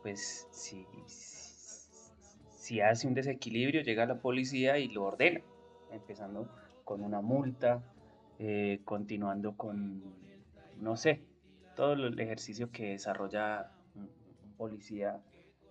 [0.02, 0.86] pues si,
[2.82, 5.42] hace un desequilibrio, llega la policía y lo ordena,
[5.92, 6.50] empezando
[6.84, 7.82] con una multa,
[8.40, 10.04] eh, continuando con,
[10.80, 11.24] no sé,
[11.76, 14.10] todo el ejercicio que desarrolla un,
[14.58, 15.22] policía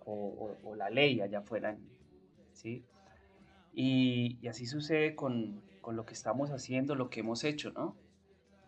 [0.05, 1.77] o, la ley allá afuera,
[2.53, 2.83] ¿sí?
[3.73, 7.95] Y, así sucede con, lo que estamos haciendo, lo que hemos hecho, ¿no?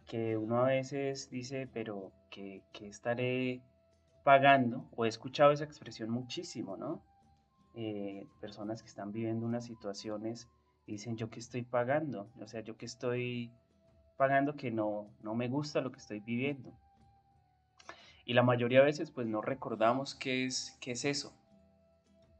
[0.05, 3.61] Que uno a veces dice, pero ¿qué, estaré
[4.23, 4.87] pagando?
[4.95, 7.03] O he escuchado esa expresión muchísimo, ¿no?
[7.75, 10.49] Eh, personas que están viviendo unas situaciones
[10.87, 12.29] dicen, ¿yo qué estoy pagando?
[12.41, 13.51] O sea, ¿yo qué estoy
[14.17, 16.73] pagando que no, no me gusta lo que estoy viviendo?
[18.25, 21.33] Y la mayoría de veces pues no recordamos qué es, qué es eso,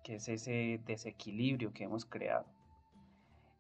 [0.04, 2.46] qué es ese desequilibrio que hemos creado.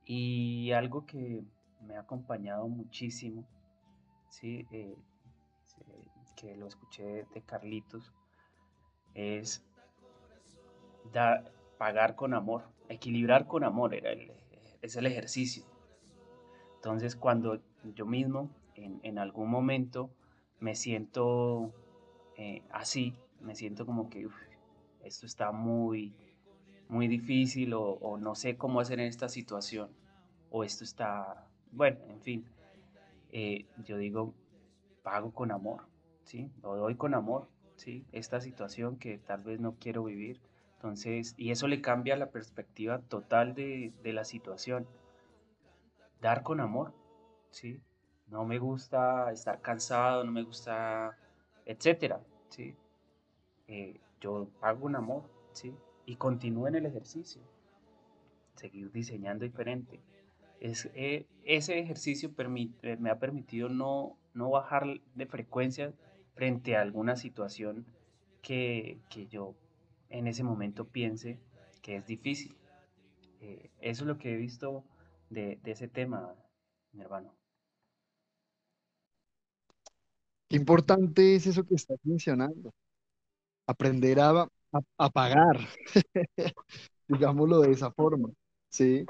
[0.05, 1.43] Y algo que
[1.81, 3.47] me ha acompañado muchísimo,
[4.29, 4.67] ¿sí?
[4.71, 4.97] Eh,
[6.35, 8.13] que lo escuché de Carlitos,
[9.13, 9.65] es
[11.11, 14.33] dar, pagar con amor, equilibrar con amor era el,
[14.81, 15.63] es el ejercicio.
[16.75, 17.61] Entonces cuando
[17.95, 20.09] yo mismo en, algún momento
[20.59, 21.73] me siento
[22.35, 24.27] eh, así, me siento como que
[25.05, 26.13] esto está muy,
[26.89, 29.89] muy difícil o, no sé cómo hacer en esta situación
[30.51, 32.45] o esto está, bueno, en fin,
[33.31, 34.33] eh, yo digo,
[35.01, 35.87] pago con amor,
[36.23, 36.51] ¿sí?
[36.61, 38.05] Doy con amor, ¿sí?
[38.11, 40.41] Esta situación que tal vez no quiero vivir,
[40.79, 44.87] entonces, y eso le cambia la perspectiva total de, la situación.
[46.21, 46.93] Dar con amor,
[47.51, 47.81] ¿sí?
[48.27, 51.17] No me gusta estar cansado, no me gusta,
[51.65, 52.77] etcétera, ¿sí?
[53.67, 55.75] Eh, yo hago un amor, ¿sí?
[56.05, 57.41] Y continúo en el ejercicio.
[58.55, 59.99] Seguir diseñando diferente.
[60.61, 65.91] Es, eh, ese ejercicio permite, me ha permitido no, no bajar de frecuencia
[66.35, 67.85] frente a alguna situación
[68.41, 69.55] que, que yo
[70.09, 71.39] en ese momento piense
[71.81, 72.55] que es difícil.
[73.41, 74.83] Eh, eso es lo que he visto
[75.29, 76.35] de, ese tema,
[76.91, 77.33] mi hermano.
[80.47, 82.71] Qué importante es eso que estás mencionando.
[83.67, 84.47] Aprender a,
[85.13, 85.59] pagar,
[87.07, 88.29] digámoslo de esa forma,
[88.69, 89.05] ¿sí?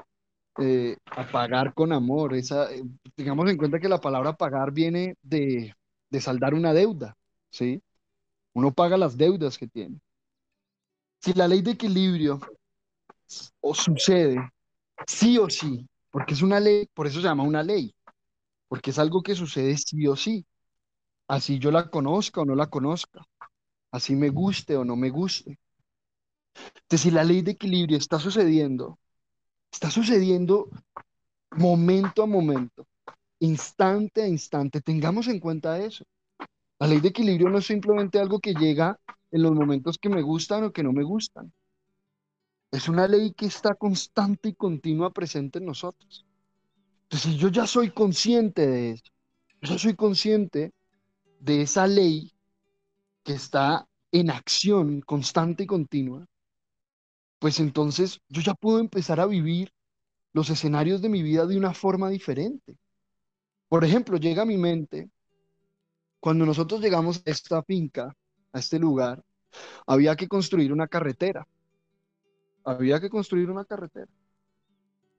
[0.58, 2.34] Eh, a pagar con amor.
[2.34, 2.82] Esa, eh,
[3.16, 5.74] digamos en cuenta que la palabra pagar viene de,
[6.10, 7.16] de saldar una deuda,
[7.48, 7.82] ¿sí?
[8.52, 9.98] Uno paga las deudas que tiene.
[11.20, 12.40] Si la ley de equilibrio
[13.60, 14.50] o sucede,
[15.06, 17.94] sí o sí, porque es una ley, por eso se llama una ley,
[18.68, 20.46] porque es algo que sucede sí o sí,
[21.28, 23.24] así yo la conozca o no la conozca,
[23.92, 25.58] así me guste o no me guste.
[26.54, 28.98] Entonces, si la ley de equilibrio está sucediendo,
[29.70, 30.68] está sucediendo
[31.52, 32.86] momento a momento,
[33.40, 36.04] instante a instante, tengamos en cuenta eso.
[36.78, 38.98] La ley de equilibrio no es simplemente algo que llega
[39.30, 41.52] en los momentos que me gustan o que no me gustan.
[42.70, 46.26] Es una ley que está constante y continua presente en nosotros.
[47.04, 49.10] Entonces, yo ya soy consciente de eso,
[49.62, 50.72] yo soy consciente
[51.40, 52.32] de esa ley
[53.24, 56.26] que está en acción constante y continua,
[57.38, 59.72] pues entonces yo ya puedo empezar a vivir
[60.32, 62.76] los escenarios de mi vida de una forma diferente.
[63.68, 65.10] Por ejemplo, llega a mi mente
[66.20, 68.14] cuando nosotros llegamos a esta finca,
[68.52, 69.22] a este lugar,
[69.86, 71.46] había que construir una carretera.
[72.64, 74.10] Había que construir una carretera.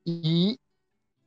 [0.03, 0.59] Y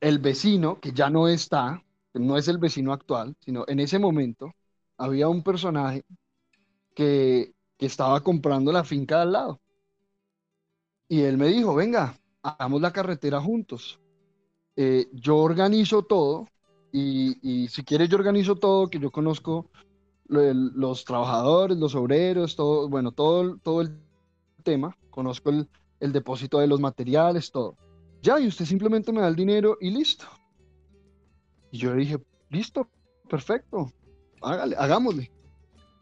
[0.01, 1.83] el vecino, que ya no está,
[2.15, 4.53] no es el vecino actual, sino en ese momento,
[4.97, 6.05] había un personaje
[6.95, 9.61] que, estaba comprando la finca de al lado.
[11.07, 14.01] Y él me dijo, venga, hagamos la carretera juntos.
[14.75, 16.49] Eh, yo organizo todo,
[16.97, 19.69] y, si quieres yo organizo todo, que yo conozco
[20.27, 23.99] los trabajadores, los obreros, todo, bueno, todo, todo el
[24.63, 25.69] tema, conozco el,
[26.13, 27.77] depósito de los materiales, todo.
[28.23, 30.27] Ya, y usted simplemente me da el dinero y listo.
[31.71, 32.19] Y yo le dije,
[32.51, 32.89] listo,
[33.29, 33.93] perfecto,
[34.43, 35.31] hágale, hagámosle.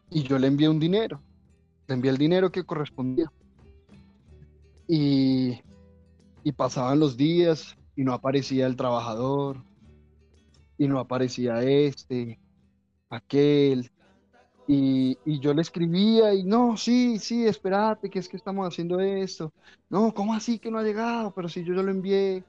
[0.09, 1.21] Y yo le envié un dinero,
[1.87, 3.31] le envié el dinero que correspondía.
[4.87, 5.59] Y,
[6.43, 9.63] y pasaban los días y no aparecía el trabajador,
[10.77, 12.39] y no aparecía este,
[13.09, 13.91] aquel.
[14.67, 19.51] Y, yo le escribía y no, sí, sí, espérate, que es que estamos haciendo esto.
[19.89, 21.31] No, ¿cómo así que no ha llegado?
[21.35, 22.43] Pero si yo ya lo envié.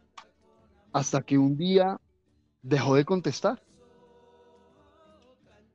[0.93, 2.01] Hasta que un día
[2.63, 3.61] dejó de contestar.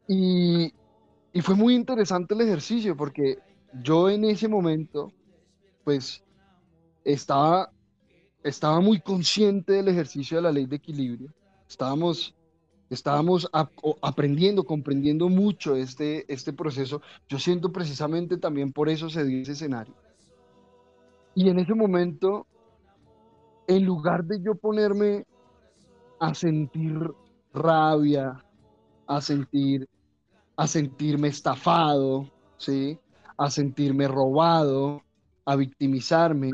[0.08, 0.74] Y,
[1.34, 3.38] y fue muy interesante el ejercicio porque
[3.84, 5.12] yo en ese momento,
[5.84, 6.24] pues
[7.04, 7.72] estaba,
[8.44, 11.34] estaba muy consciente del ejercicio de la ley de equilibrio.
[11.68, 12.36] Estábamos,
[12.90, 13.50] estábamos
[14.02, 17.02] aprendiendo, comprendiendo mucho este, este proceso.
[17.28, 19.94] Yo siento precisamente también por eso se dio ese escenario.
[21.36, 22.48] Y en ese momento,
[23.68, 25.26] en lugar de yo ponerme
[26.20, 27.12] a sentir
[27.54, 28.44] rabia,
[29.08, 29.88] a sentir,
[30.58, 32.98] a sentirme estafado, ¿sí?
[33.38, 35.02] a sentirme robado,
[35.46, 36.52] a victimizarme,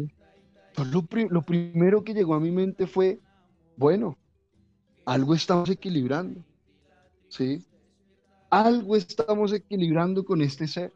[0.75, 3.19] pues lo, lo primero que llegó a mi mente fue,
[3.77, 4.17] bueno,
[5.05, 6.43] algo estamos equilibrando,
[7.29, 7.65] ¿sí?
[8.49, 10.93] Algo estamos equilibrando con este ser.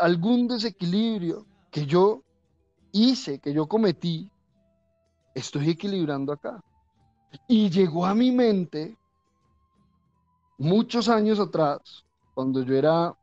[0.00, 2.22] Algún desequilibrio que yo
[2.92, 4.30] hice, que yo cometí,
[5.34, 6.62] estoy equilibrando acá.
[7.48, 8.96] Y llegó a mi mente
[10.58, 12.04] muchos años atrás,
[12.34, 13.14] cuando yo era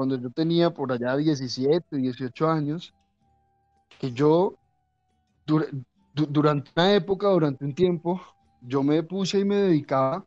[0.00, 2.94] cuando yo tenía por allá 17, 18 años,
[3.98, 4.54] que yo,
[6.14, 8.20] durante una época, durante un tiempo,
[8.62, 10.24] yo me puse y me dedicaba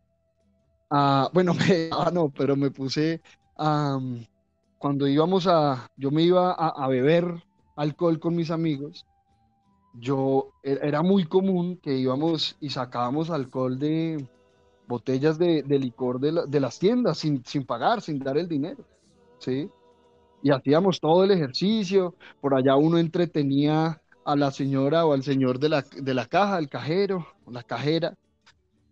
[0.90, 3.22] a, bueno, me, ah, no, pero me puse
[3.58, 4.00] a,
[4.78, 7.44] cuando íbamos a, yo me iba a, beber
[7.76, 9.06] alcohol con mis amigos,
[9.94, 14.28] yo, e, era muy común que íbamos y sacábamos alcohol de
[14.88, 18.84] botellas de, licor de, de, las tiendas sin, sin pagar, sin dar el dinero.
[19.40, 19.70] ¿sí?
[20.42, 25.60] Y hacíamos todo el ejercicio, por allá uno entretenía a la señora o al señor
[25.60, 28.16] de la, de la caja, el cajero, la cajera,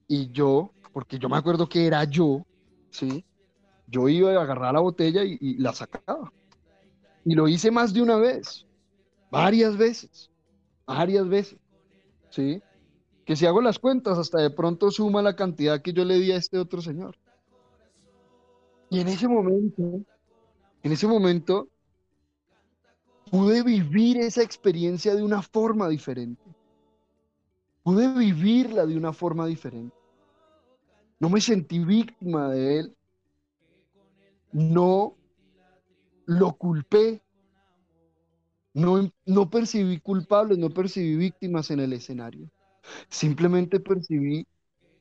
[0.07, 2.45] y yo, porque yo me acuerdo que era yo,
[2.89, 3.25] ¿sí?
[3.87, 6.31] Yo iba a agarrar la botella y, y la sacaba.
[7.23, 8.65] Y lo hice más de una vez,
[9.29, 10.29] varias veces,
[10.85, 11.59] varias veces,
[12.29, 12.61] ¿sí?
[13.25, 16.31] Que si hago las cuentas, hasta de pronto suma la cantidad que yo le di
[16.31, 17.15] a este otro señor.
[18.89, 20.01] Y en ese momento
[20.83, 21.67] en ese momento
[23.31, 26.43] pude vivir esa experiencia de una forma diferente.
[27.81, 29.95] Pude vivirla de una forma diferente.
[31.19, 32.95] No me sentí víctima de él.
[34.51, 35.15] No
[36.25, 37.23] lo culpé.
[38.73, 42.49] No, no percibí culpables, no percibí víctimas en el escenario.
[43.09, 44.45] Simplemente percibí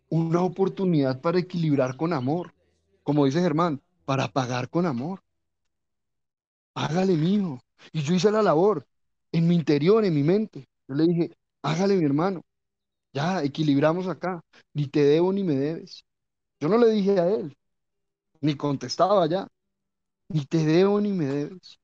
[0.09, 2.55] una oportunidad para equilibrar con amor.
[3.03, 5.21] Como dice Germán, para pagar con amor
[6.75, 7.61] hágale hijo.
[7.93, 8.87] Y yo hice la labor
[9.33, 10.69] en mi interior, en mi mente.
[10.89, 12.43] Yo le dije, hágale mi hermano.
[13.13, 14.43] Ya, equilibramos acá.
[14.75, 16.05] Ni te debo ni me debes.
[16.61, 17.57] Yo no le dije a él,
[18.43, 19.49] ni contestaba ya.
[20.29, 21.79] Ni te debo ni me debes.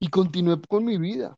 [0.00, 1.36] Y continué con mi vida.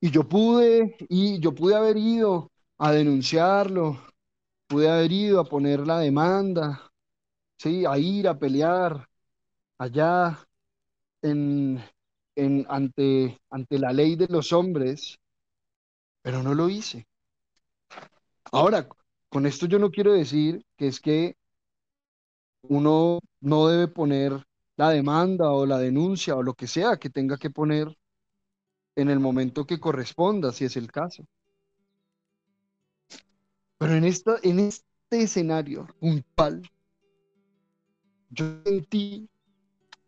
[0.00, 3.98] Y yo pude, y yo pude haber ido a denunciarlo,
[4.68, 6.90] pude haber ido a poner la demanda,
[7.58, 9.08] sí, a ir a pelear
[9.78, 10.40] allá
[11.22, 11.82] en,
[12.36, 15.18] ante, ante la ley de los hombres,
[16.22, 17.06] pero no lo hice.
[18.52, 18.88] Ahora,
[19.28, 21.36] con esto yo no quiero decir que es que
[22.62, 27.36] uno no debe poner la demanda o la denuncia o lo que sea que tenga
[27.36, 27.96] que poner
[28.96, 31.24] en el momento que corresponda, si es el caso.
[33.78, 36.62] Pero en, esta, en este escenario puntual,
[38.30, 39.28] yo sentí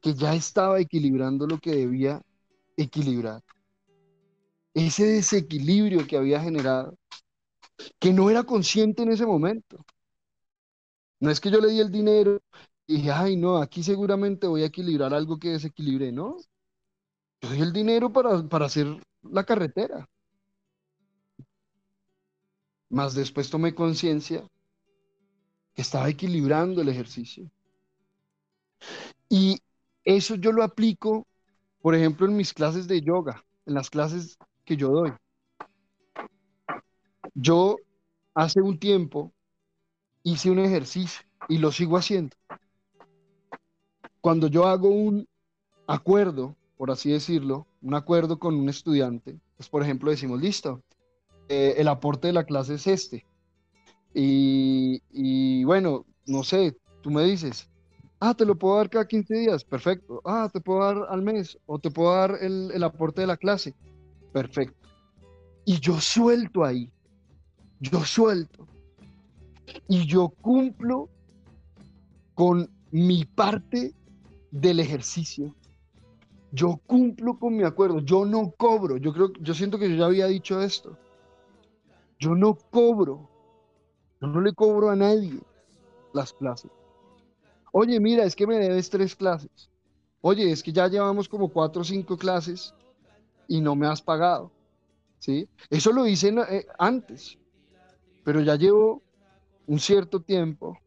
[0.07, 2.23] que ya estaba equilibrando lo que debía
[2.77, 3.43] equilibrar.
[4.73, 6.97] Ese desequilibrio que había generado,
[7.99, 9.85] que no era consciente en ese momento.
[11.19, 12.41] No es que yo le di el dinero
[12.87, 16.37] y dije, ay, no, aquí seguramente voy a equilibrar algo que desequilibré, ¿no?
[17.41, 18.87] Yo di el dinero para, para hacer
[19.25, 20.09] la carretera.
[22.91, 24.49] Más después tomé conciencia
[25.75, 27.51] que estaba equilibrando el ejercicio.
[29.29, 29.59] Y
[30.07, 31.27] eso yo lo aplico,
[31.83, 35.13] por ejemplo, en mis clases de yoga, en las clases que yo doy.
[37.35, 37.77] Yo
[38.33, 39.33] hace un tiempo
[40.23, 42.37] hice un ejercicio y lo sigo haciendo.
[44.21, 45.29] Cuando yo hago un
[45.89, 50.83] acuerdo, por así decirlo, un acuerdo con un estudiante, pues por ejemplo decimos, listo,
[51.49, 53.27] eh, el aporte de la clase es este.
[54.15, 57.69] Y, y bueno, no sé, tú me dices,
[58.19, 60.23] Ah, te lo puedo dar cada 15 días, perfecto.
[60.25, 63.75] Ah, te puedo dar al mes o te puedo dar el, aporte de la clase,
[64.33, 64.89] perfecto.
[65.67, 66.91] Y yo suelto ahí,
[67.81, 68.67] yo suelto.
[69.89, 71.11] Y yo cumplo
[72.35, 73.93] con mi parte
[74.51, 75.55] del ejercicio.
[76.53, 78.97] Yo cumplo con mi acuerdo, yo no cobro.
[78.97, 80.97] Yo creo, yo siento que yo ya había dicho esto.
[82.19, 83.29] Yo no cobro.
[84.23, 85.39] Yo no le cobro a nadie
[86.15, 86.71] las clases.
[87.79, 89.69] Oye, mira, es que me debes tres clases.
[90.23, 92.73] oye, es que ya llevamos como cuatro o cinco clases
[93.49, 94.51] y no me has pagado.
[95.19, 95.47] ¿Sí?
[95.69, 97.39] Eso lo hice eh, antes,
[98.25, 99.03] pero ya llevo
[99.67, 100.79] un cierto tiempo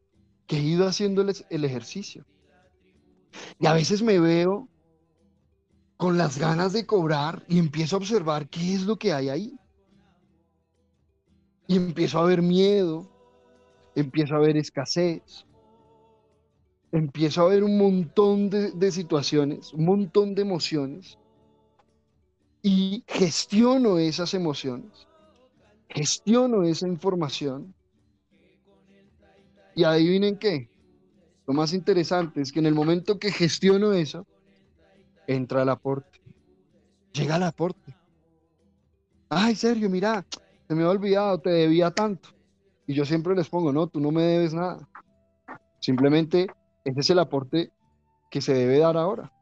[0.48, 2.26] que he ido haciéndoles el ejercicio.
[3.60, 4.68] Y a veces me veo
[5.96, 9.56] con las ganas de cobrar y empiezo a observar qué es lo que hay ahí.
[11.68, 13.08] Y empiezo a ver miedo,
[13.94, 15.46] empiezo a ver escasez,
[16.92, 21.18] empiezo a ver un montón de, situaciones, un montón de emociones
[22.62, 25.06] y gestiono esas emociones,
[25.88, 27.74] gestiono esa información
[29.74, 30.68] y adivinen qué,
[31.46, 34.26] lo más interesante es que en el momento que gestiono eso,
[35.26, 36.20] entra el aporte,
[37.12, 37.94] llega el aporte.
[39.28, 40.26] Ay, Sergio, mira,
[40.66, 42.30] se me ha olvidado, te debía tanto.
[42.86, 44.88] Y yo siempre les pongo, no, tú no me debes nada.
[45.78, 46.48] Simplemente
[46.84, 47.72] ese es el aporte
[48.30, 49.32] que se debe dar ahora.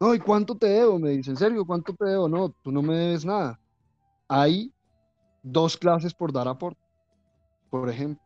[0.00, 0.98] No, ¿y cuánto te debo?
[0.98, 2.28] Me dicen, serio, ¿cuánto te debo?
[2.28, 3.60] No, tú no me debes nada.
[4.28, 4.72] Hay
[5.42, 6.80] dos clases por dar aporte,
[7.70, 8.22] por ejemplo.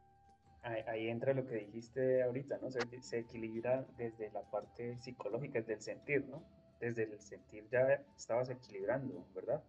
[0.62, 2.70] Ahí, entra lo que dijiste ahorita, ¿no?
[2.70, 6.42] Se, se, equilibra desde la parte psicológica, desde el sentir, ¿no?
[6.80, 9.62] Desde el sentir ya estabas equilibrando, ¿verdad?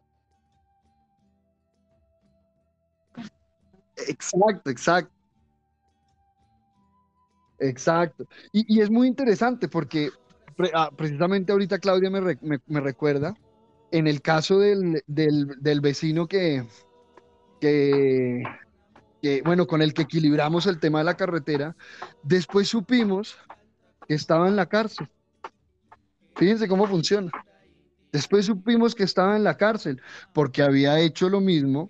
[4.07, 5.16] Exacto, exacto.
[7.59, 8.27] Exacto.
[8.51, 10.09] Y, es muy interesante porque
[10.73, 13.35] ah, precisamente ahorita Claudia me, recuerda
[13.91, 15.01] en el caso del,
[15.81, 16.65] vecino que,
[17.59, 18.43] que,
[19.43, 21.75] bueno, con el que equilibramos el tema de la carretera,
[22.23, 23.37] después supimos
[24.07, 25.09] que estaba en la cárcel.
[26.35, 27.31] Fíjense cómo funciona.
[28.11, 30.01] Después supimos que estaba en la cárcel
[30.33, 31.89] porque había hecho lo mismo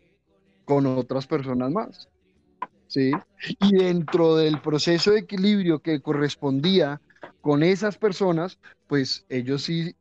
[0.65, 2.09] con otras personas más.
[2.87, 3.11] ¿Sí?
[3.61, 7.01] Y dentro del proceso de equilibrio que correspondía
[7.41, 9.95] con esas personas, pues ellos sí,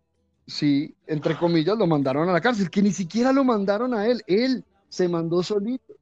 [0.46, 4.22] sí, entre comillas, lo mandaron a la cárcel, que ni siquiera lo mandaron a él,
[4.26, 5.94] él se mandó solito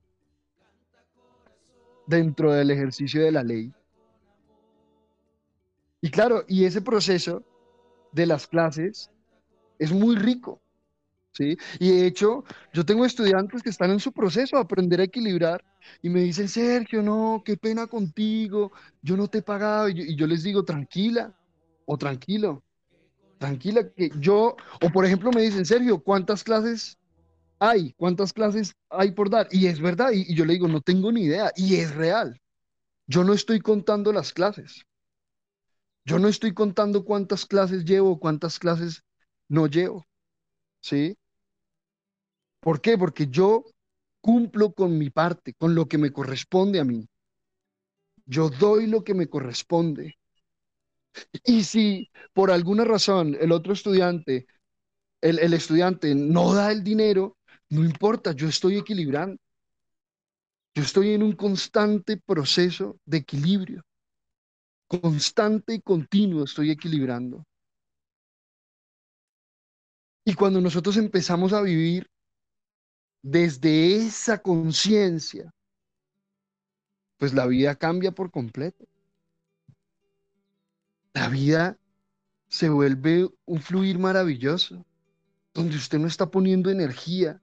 [2.07, 3.73] dentro del ejercicio de la ley.
[6.01, 7.43] Y claro, y ese proceso
[8.13, 9.11] de las clases
[9.79, 10.61] es muy rico,
[11.35, 11.57] ¿sí?
[11.79, 15.65] Y de hecho, yo tengo estudiantes que están en su proceso de aprender a equilibrar
[16.03, 18.73] y me dicen, Sergio, no, qué pena contigo,
[19.03, 19.89] yo no te he pagado.
[19.89, 21.35] Y yo, les digo, tranquila
[21.87, 22.65] o tranquilo,
[23.39, 26.99] tranquila, que yo, o por ejemplo me dicen, Sergio, ¿cuántas clases
[27.61, 27.95] hay?
[27.95, 29.49] ¿Cuántas clases hay por dar?
[29.51, 32.41] Y es verdad, y, y yo le digo, no tengo ni idea, y es real.
[33.09, 34.87] Yo no estoy contando las clases.
[36.07, 39.03] Yo no estoy contando cuántas clases llevo, cuántas clases
[39.49, 40.05] no llevo.
[40.81, 41.17] ¿Sí?
[42.65, 42.97] ¿Por qué?
[42.99, 43.65] Porque yo
[44.23, 47.07] cumplo con mi parte, con lo que me corresponde a mí.
[48.27, 50.17] Yo doy lo que me corresponde.
[51.45, 54.47] Y si por alguna razón el otro estudiante,
[55.23, 57.39] el, el estudiante no da el dinero,
[57.71, 59.39] no importa, yo estoy equilibrando.
[60.77, 63.83] Yo estoy en un constante proceso de equilibrio.
[64.89, 67.45] Constante y continuo estoy equilibrando.
[70.27, 72.07] Y cuando nosotros empezamos a vivir
[73.25, 75.51] desde esa conciencia,
[77.17, 78.87] pues la vida cambia por completo.
[81.15, 81.79] La vida
[82.49, 84.85] se vuelve un fluir maravilloso,
[85.55, 87.41] donde usted no está poniendo energía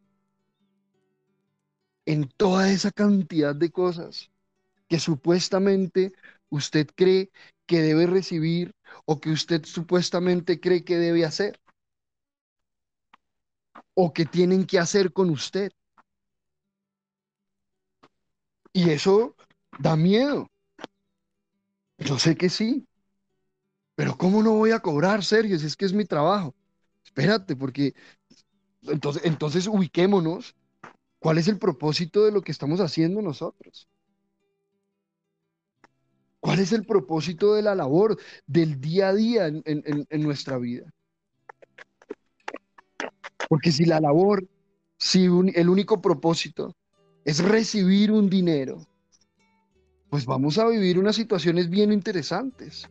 [2.05, 4.29] en toda esa cantidad de cosas
[4.87, 6.13] que supuestamente
[6.49, 7.31] usted cree
[7.65, 8.75] que debe recibir
[9.05, 11.59] o que usted supuestamente cree que debe hacer
[13.93, 15.71] o que tienen que hacer con usted.
[18.73, 19.35] Y eso
[19.79, 20.47] da miedo.
[21.97, 22.87] Yo sé que sí.
[23.95, 25.59] Pero ¿cómo no voy a cobrar, Sergio?
[25.59, 26.55] Si es que es mi trabajo.
[27.03, 27.93] Espérate, porque
[28.83, 30.55] entonces, entonces ubiquémonos.
[31.19, 33.87] ¿Cuál es el propósito de lo que estamos haciendo nosotros?
[36.39, 38.17] ¿Cuál es el propósito de la labor
[38.47, 40.91] del día a día en nuestra vida?
[43.51, 44.47] Porque si la labor,
[44.97, 46.73] si el único propósito
[47.25, 48.87] es recibir un dinero,
[50.09, 52.87] pues vamos a vivir unas situaciones bien interesantes.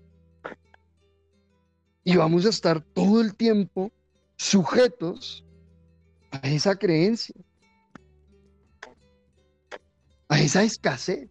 [2.05, 3.91] Y vamos a estar todo el tiempo
[4.37, 5.47] sujetos
[6.31, 7.37] a esa creencia,
[10.29, 11.31] a esa escasez.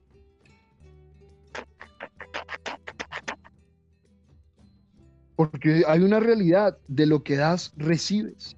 [5.35, 8.55] Porque hay una realidad de lo que das, recibes.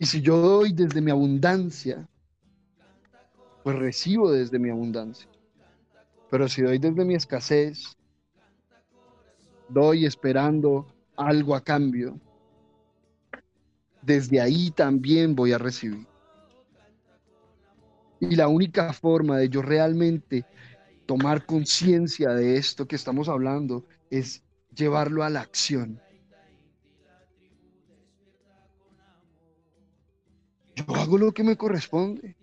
[0.00, 2.08] Y si yo doy desde mi abundancia,
[3.62, 5.28] pues recibo desde mi abundancia.
[6.30, 7.98] Pero si doy desde mi escasez,
[9.68, 10.86] doy esperando
[11.16, 12.18] algo a cambio,
[14.00, 16.06] desde ahí también voy a recibir.
[18.20, 20.46] Y la única forma de yo realmente
[21.04, 24.42] tomar conciencia de esto que estamos hablando es
[24.74, 26.00] llevarlo a la acción.
[30.86, 32.36] Yo hago lo que me corresponde.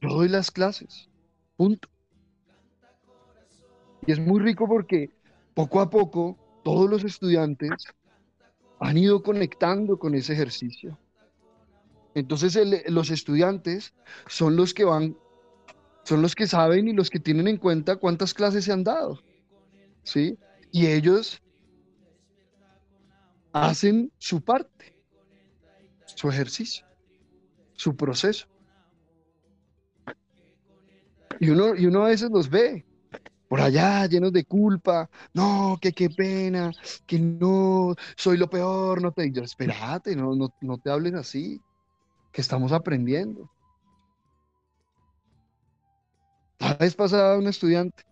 [0.00, 1.08] Yo doy las clases.
[1.56, 1.88] Punto.
[4.06, 5.10] Y es muy rico porque
[5.54, 7.70] poco a poco todos los estudiantes
[8.80, 10.98] han ido conectando con ese ejercicio.
[12.14, 13.94] Entonces los estudiantes
[14.26, 15.16] son los que van,
[16.04, 19.20] son los que saben y los que tienen en cuenta cuántas clases se han dado.
[20.02, 20.38] ¿Sí?
[20.72, 21.42] Y ellos
[23.52, 24.96] hacen su parte,
[26.06, 26.86] su ejercicio,
[27.78, 28.46] su proceso.
[31.40, 32.84] Y uno, y uno a veces los ve
[33.48, 36.72] por allá llenos de culpa, no, que qué pena,
[37.06, 41.62] que no, soy lo peor, no te, yo, espérate, no, no, no te hables así,
[42.32, 43.48] que estamos aprendiendo.
[46.58, 48.02] La vez pasada un estudiante,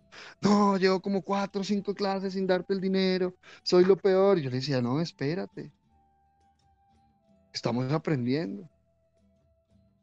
[0.41, 4.39] no, llevo como cuatro o cinco clases sin darte el dinero, soy lo peor.
[4.39, 5.71] Yo le decía, no, espérate,
[7.53, 8.67] estamos aprendiendo.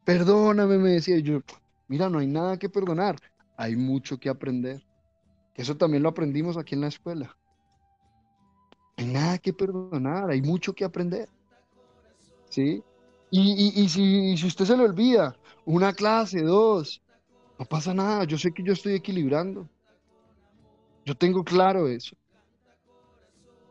[0.05, 1.41] Perdóname, me decía yo,
[1.89, 3.17] mira, no hay nada que perdonar,
[3.57, 4.85] hay mucho que aprender.
[5.55, 7.37] Eso también lo aprendimos aquí en la escuela.
[8.97, 11.29] hay nada que perdonar, hay mucho que aprender.
[12.49, 12.83] ¿Sí?
[13.31, 17.03] Y, si, si usted se le olvida, una clase, dos,
[17.59, 18.25] no pasa nada.
[18.25, 19.69] Yo sé que yo estoy equilibrando.
[21.05, 22.17] Yo tengo claro eso.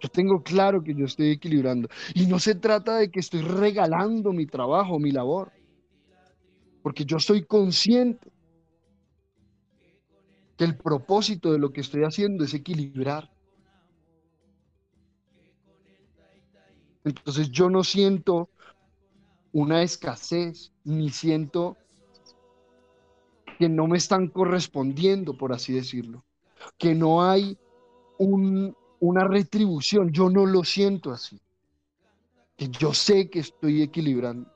[0.02, 1.88] Yo tengo claro que yo estoy equilibrando.
[2.14, 5.52] Y no se trata de que estoy regalando mi trabajo, mi labor.
[6.84, 8.30] Porque yo soy consciente
[10.58, 13.32] que el propósito de lo que estoy haciendo es equilibrar.
[17.06, 18.50] Entonces yo no siento
[19.54, 21.78] una escasez, ni siento
[23.58, 26.24] que no me están correspondiendo, por así decirlo,
[26.78, 27.58] que no hay
[28.18, 31.40] una retribución, yo no lo siento así,
[32.58, 34.53] que yo sé que estoy equilibrando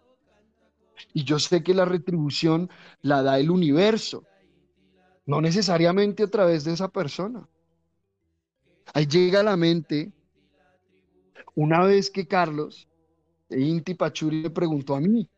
[1.14, 2.70] y yo sé que la retribución
[3.02, 4.24] la da el universo,
[5.28, 7.48] no necesariamente a través de esa persona.
[8.94, 10.12] Ahí llega a la mente
[11.56, 12.88] una vez que Carlos
[13.50, 15.30] Inti Pachuri le preguntó a mí.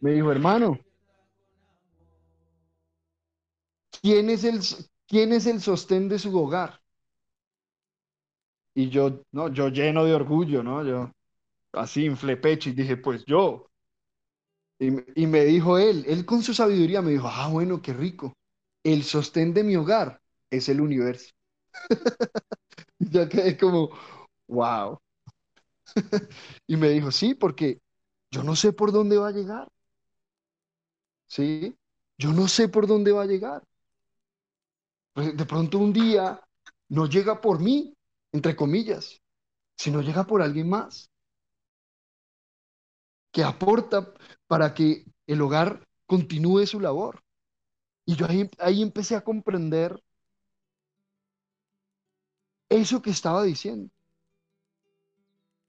[0.00, 0.78] Me dijo, hermano,
[4.02, 4.60] ¿quién es el,
[5.06, 6.80] quién es el sostén de su hogar?
[8.74, 10.84] Y yo, no, yo lleno de orgullo, ¿no?
[10.84, 11.10] Yo
[11.72, 13.69] así inflé pecho y dije, pues yo.
[14.80, 18.32] Y, y me dijo él, él con su sabiduría me dijo, ah, bueno, qué rico
[18.84, 20.20] el sostén de mi hogar
[20.50, 21.32] es el universo.
[22.98, 23.90] ya quedé como,
[24.48, 24.98] wow.
[26.66, 27.80] y me dijo, sí, porque
[28.30, 29.68] yo no sé por dónde va a llegar.
[31.26, 31.74] ¿Sí?
[32.18, 33.62] Yo no sé por dónde va a llegar.
[35.14, 36.40] Pues, de pronto un día
[36.88, 37.94] no llega por mí,
[38.32, 39.20] entre comillas,
[39.76, 41.10] sino llega por alguien más
[43.32, 43.98] que aporta
[44.50, 47.22] para que el hogar continúe su labor.
[48.04, 50.02] Y yo ahí, empecé a comprender
[52.68, 53.92] eso que estaba diciendo.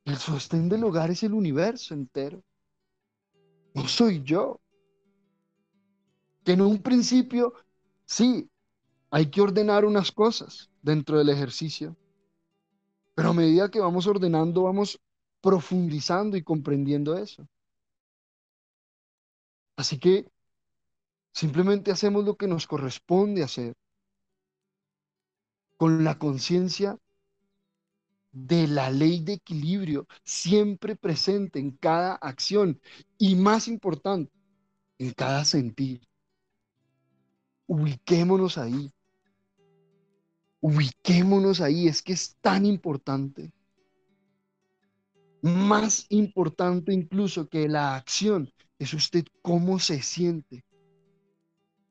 [0.03, 2.43] El sostén del hogar es el universo entero.
[3.75, 4.59] No soy yo.
[6.43, 7.53] Que en un principio,
[8.03, 8.49] sí,
[9.11, 11.95] hay que ordenar unas cosas dentro del ejercicio.
[13.13, 14.99] Pero a medida que vamos ordenando, vamos
[15.39, 17.47] profundizando y comprendiendo eso.
[19.81, 20.25] Así que
[21.33, 23.73] Simplemente hacemos lo que nos corresponde hacer
[25.77, 26.97] con la conciencia
[28.31, 32.79] de la ley de equilibrio siempre presente en cada acción
[33.17, 34.31] y más importante,
[34.99, 36.01] en cada sentir.
[37.65, 38.91] Ubiquémonos ahí.
[40.59, 43.51] Ubiquémonos ahí, es que es tan importante.
[45.41, 48.51] Más importante incluso que la acción
[48.81, 50.65] es usted cómo se siente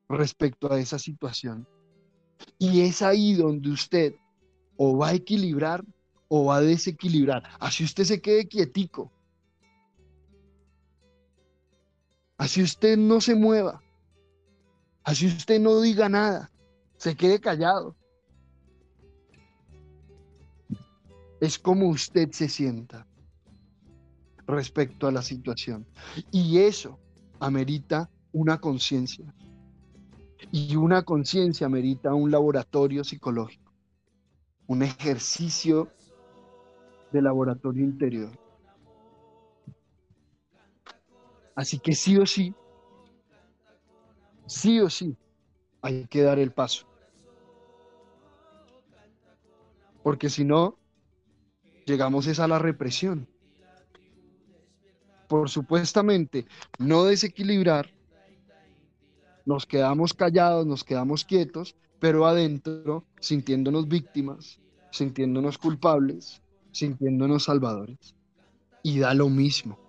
[0.09, 1.65] respecto a esa situación.
[2.59, 4.15] Y es ahí donde usted
[4.75, 5.85] o va a equilibrar
[6.27, 7.43] o va a desequilibrar.
[7.61, 9.09] Así usted se quede quietico.
[12.37, 13.81] Así usted no se mueva.
[15.05, 16.51] Así usted no diga nada.
[16.97, 17.95] Se quede callado.
[21.39, 23.07] Es como usted se sienta
[24.47, 25.85] respecto a la situación.
[26.31, 26.99] Y eso
[27.39, 29.33] amerita una conciencia.
[30.51, 33.71] Y una conciencia merita un laboratorio psicológico,
[34.67, 35.89] un ejercicio
[37.11, 38.31] de laboratorio interior.
[41.55, 42.55] Así que sí o sí,
[44.47, 45.15] sí o sí,
[45.81, 46.87] hay que dar el paso.
[50.03, 50.77] Porque si no,
[51.85, 53.27] llegamos es a la represión.
[55.31, 56.45] Por supuestamente
[56.77, 57.89] no desequilibrar,
[59.45, 64.59] nos quedamos callados, nos quedamos quietos, pero adentro sintiéndonos víctimas,
[64.91, 66.41] sintiéndonos culpables,
[66.73, 68.13] sintiéndonos salvadores.
[68.83, 69.79] Y da lo mismo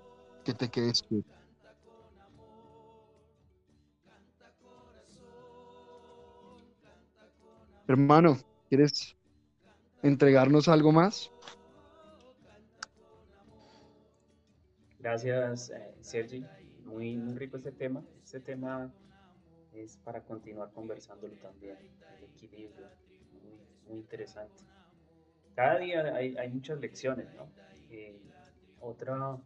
[0.44, 1.34] que te quedes quieto.
[7.88, 8.38] Hermano,
[8.68, 9.16] ¿quieres
[10.04, 11.32] entregarnos algo más?
[15.02, 16.46] Gracias, eh, Sergi.
[16.84, 18.04] Muy, muy rico este tema.
[18.22, 18.88] Este tema
[19.72, 21.76] es para continuar conversándolo también,
[22.18, 22.86] el equilibrio,
[23.42, 24.62] muy, muy interesante.
[25.56, 27.48] Cada día hay, hay muchas lecciones, ¿no?
[27.90, 28.22] Eh,
[28.78, 29.38] otra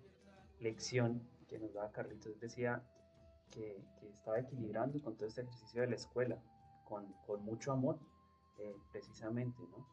[0.60, 2.82] lección que nos da Carlitos decía
[3.50, 6.38] que, que, estaba equilibrando con todo este ejercicio de la escuela,
[6.84, 7.98] con, con mucho amor,
[8.58, 9.88] eh, precisamente, ¿no?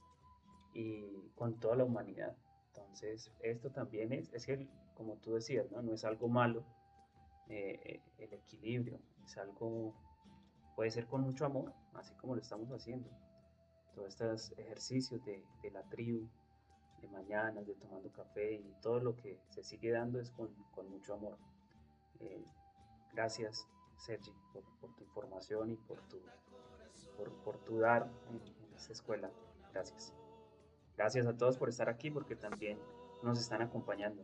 [0.74, 2.36] Y con toda la humanidad.
[2.68, 5.82] Entonces, esto también es, es que, como tú decías, ¿no?
[5.82, 6.64] No es algo malo,
[7.50, 9.94] eh, el equilibrio, es algo
[10.76, 13.10] Puede ser con mucho amor, así como lo estamos haciendo.
[13.94, 16.28] Todos estos ejercicios de, de la tribu,
[17.00, 20.90] de mañanas, de tomando café y todo lo que se sigue dando es con, con
[20.90, 21.38] mucho amor.
[22.20, 22.44] Eh,
[23.14, 23.68] gracias,
[23.98, 26.20] Sergi, por, por, tu información y por tu,
[27.18, 29.30] por, por tu dar en, en esta escuela.
[29.72, 30.14] Gracias.
[30.98, 32.80] Gracias a todos por estar aquí porque también
[33.22, 34.24] nos están acompañando.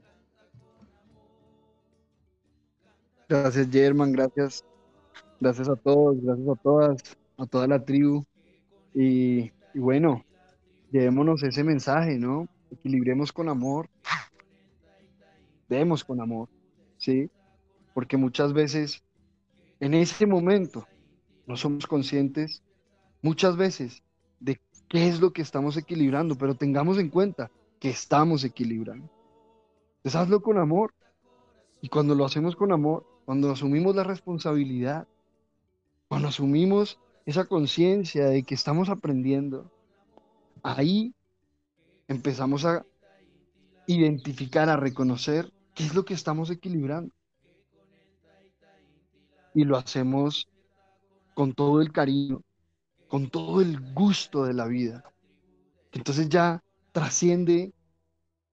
[3.30, 4.12] Gracias, German.
[4.12, 4.66] Gracias
[5.40, 8.26] Gracias a todos, gracias a todas, a toda la tribu.
[8.94, 10.26] Y, bueno,
[10.92, 12.50] llevémonos ese mensaje, ¿no?
[12.72, 13.90] Equilibremos con amor.
[15.70, 16.50] Demos con amor,
[16.98, 17.30] ¿sí?
[17.94, 19.02] Porque muchas veces
[19.80, 20.86] en ese momento
[21.48, 22.62] no somos conscientes,
[23.22, 24.04] muchas veces,
[24.42, 24.60] de
[24.90, 27.50] qué es lo que estamos equilibrando, pero tengamos en cuenta
[27.80, 29.10] que estamos equilibrando.
[29.98, 30.94] Entonces hazlo con amor.
[31.82, 35.08] Y cuando lo hacemos con amor, cuando asumimos la responsabilidad,
[36.08, 39.72] cuando asumimos esa conciencia de que estamos aprendiendo,
[40.64, 41.14] ahí
[42.08, 42.84] empezamos a
[43.86, 47.14] identificar, a reconocer qué es lo que estamos equilibrando.
[49.54, 50.48] Y lo hacemos
[51.36, 52.42] con todo el cariño,
[53.08, 55.04] con todo el gusto de la vida.
[55.92, 57.74] Entonces ya trasciende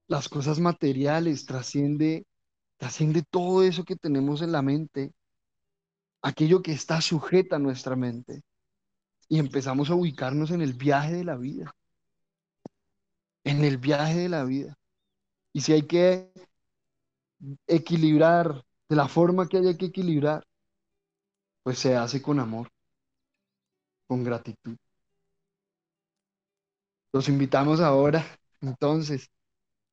[0.07, 2.26] las cosas materiales, trasciende,
[2.77, 5.11] trasciende todo eso que tenemos en la mente
[6.21, 8.41] aquello que está sujeta a nuestra mente.
[9.29, 11.73] Y empezamos a ubicarnos en el viaje de la vida.
[13.43, 14.75] En el viaje de la vida.
[15.53, 16.31] Y si hay que
[17.67, 20.45] equilibrar de la forma que haya que equilibrar,
[21.63, 22.69] pues se hace con amor,
[24.07, 24.77] con gratitud.
[27.11, 28.23] Los invitamos ahora,
[28.61, 29.29] entonces,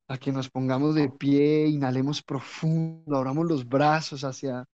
[0.08, 4.66] a que nos pongamos de pie, inhalemos profundo, abramos los brazos hacia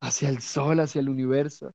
[0.00, 1.72] hacia el sol, hacia el universo,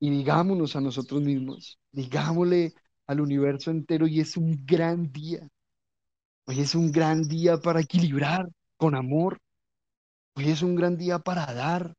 [0.00, 2.72] y digámonos a nosotros mismos, digámosle
[3.06, 5.48] al universo entero, y es un gran día.
[6.46, 9.38] Hoy es un gran día para equilibrar con amor.
[10.34, 11.94] Hoy es un gran día para dar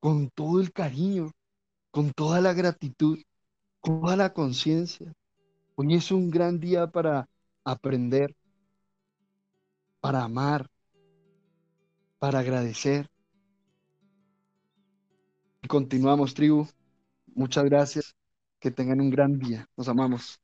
[0.00, 1.30] con todo el cariño,
[1.90, 3.18] con toda la gratitud,
[3.80, 5.12] con toda la conciencia.
[5.76, 7.28] Hoy es un gran día para
[7.64, 8.34] aprender,
[10.02, 10.66] para amar,
[12.18, 13.08] para agradecer.
[15.68, 16.68] Continuamos, tribu.
[17.34, 18.16] Muchas gracias.
[18.60, 19.68] Que tengan un gran día.
[19.76, 20.40] Nos amamos.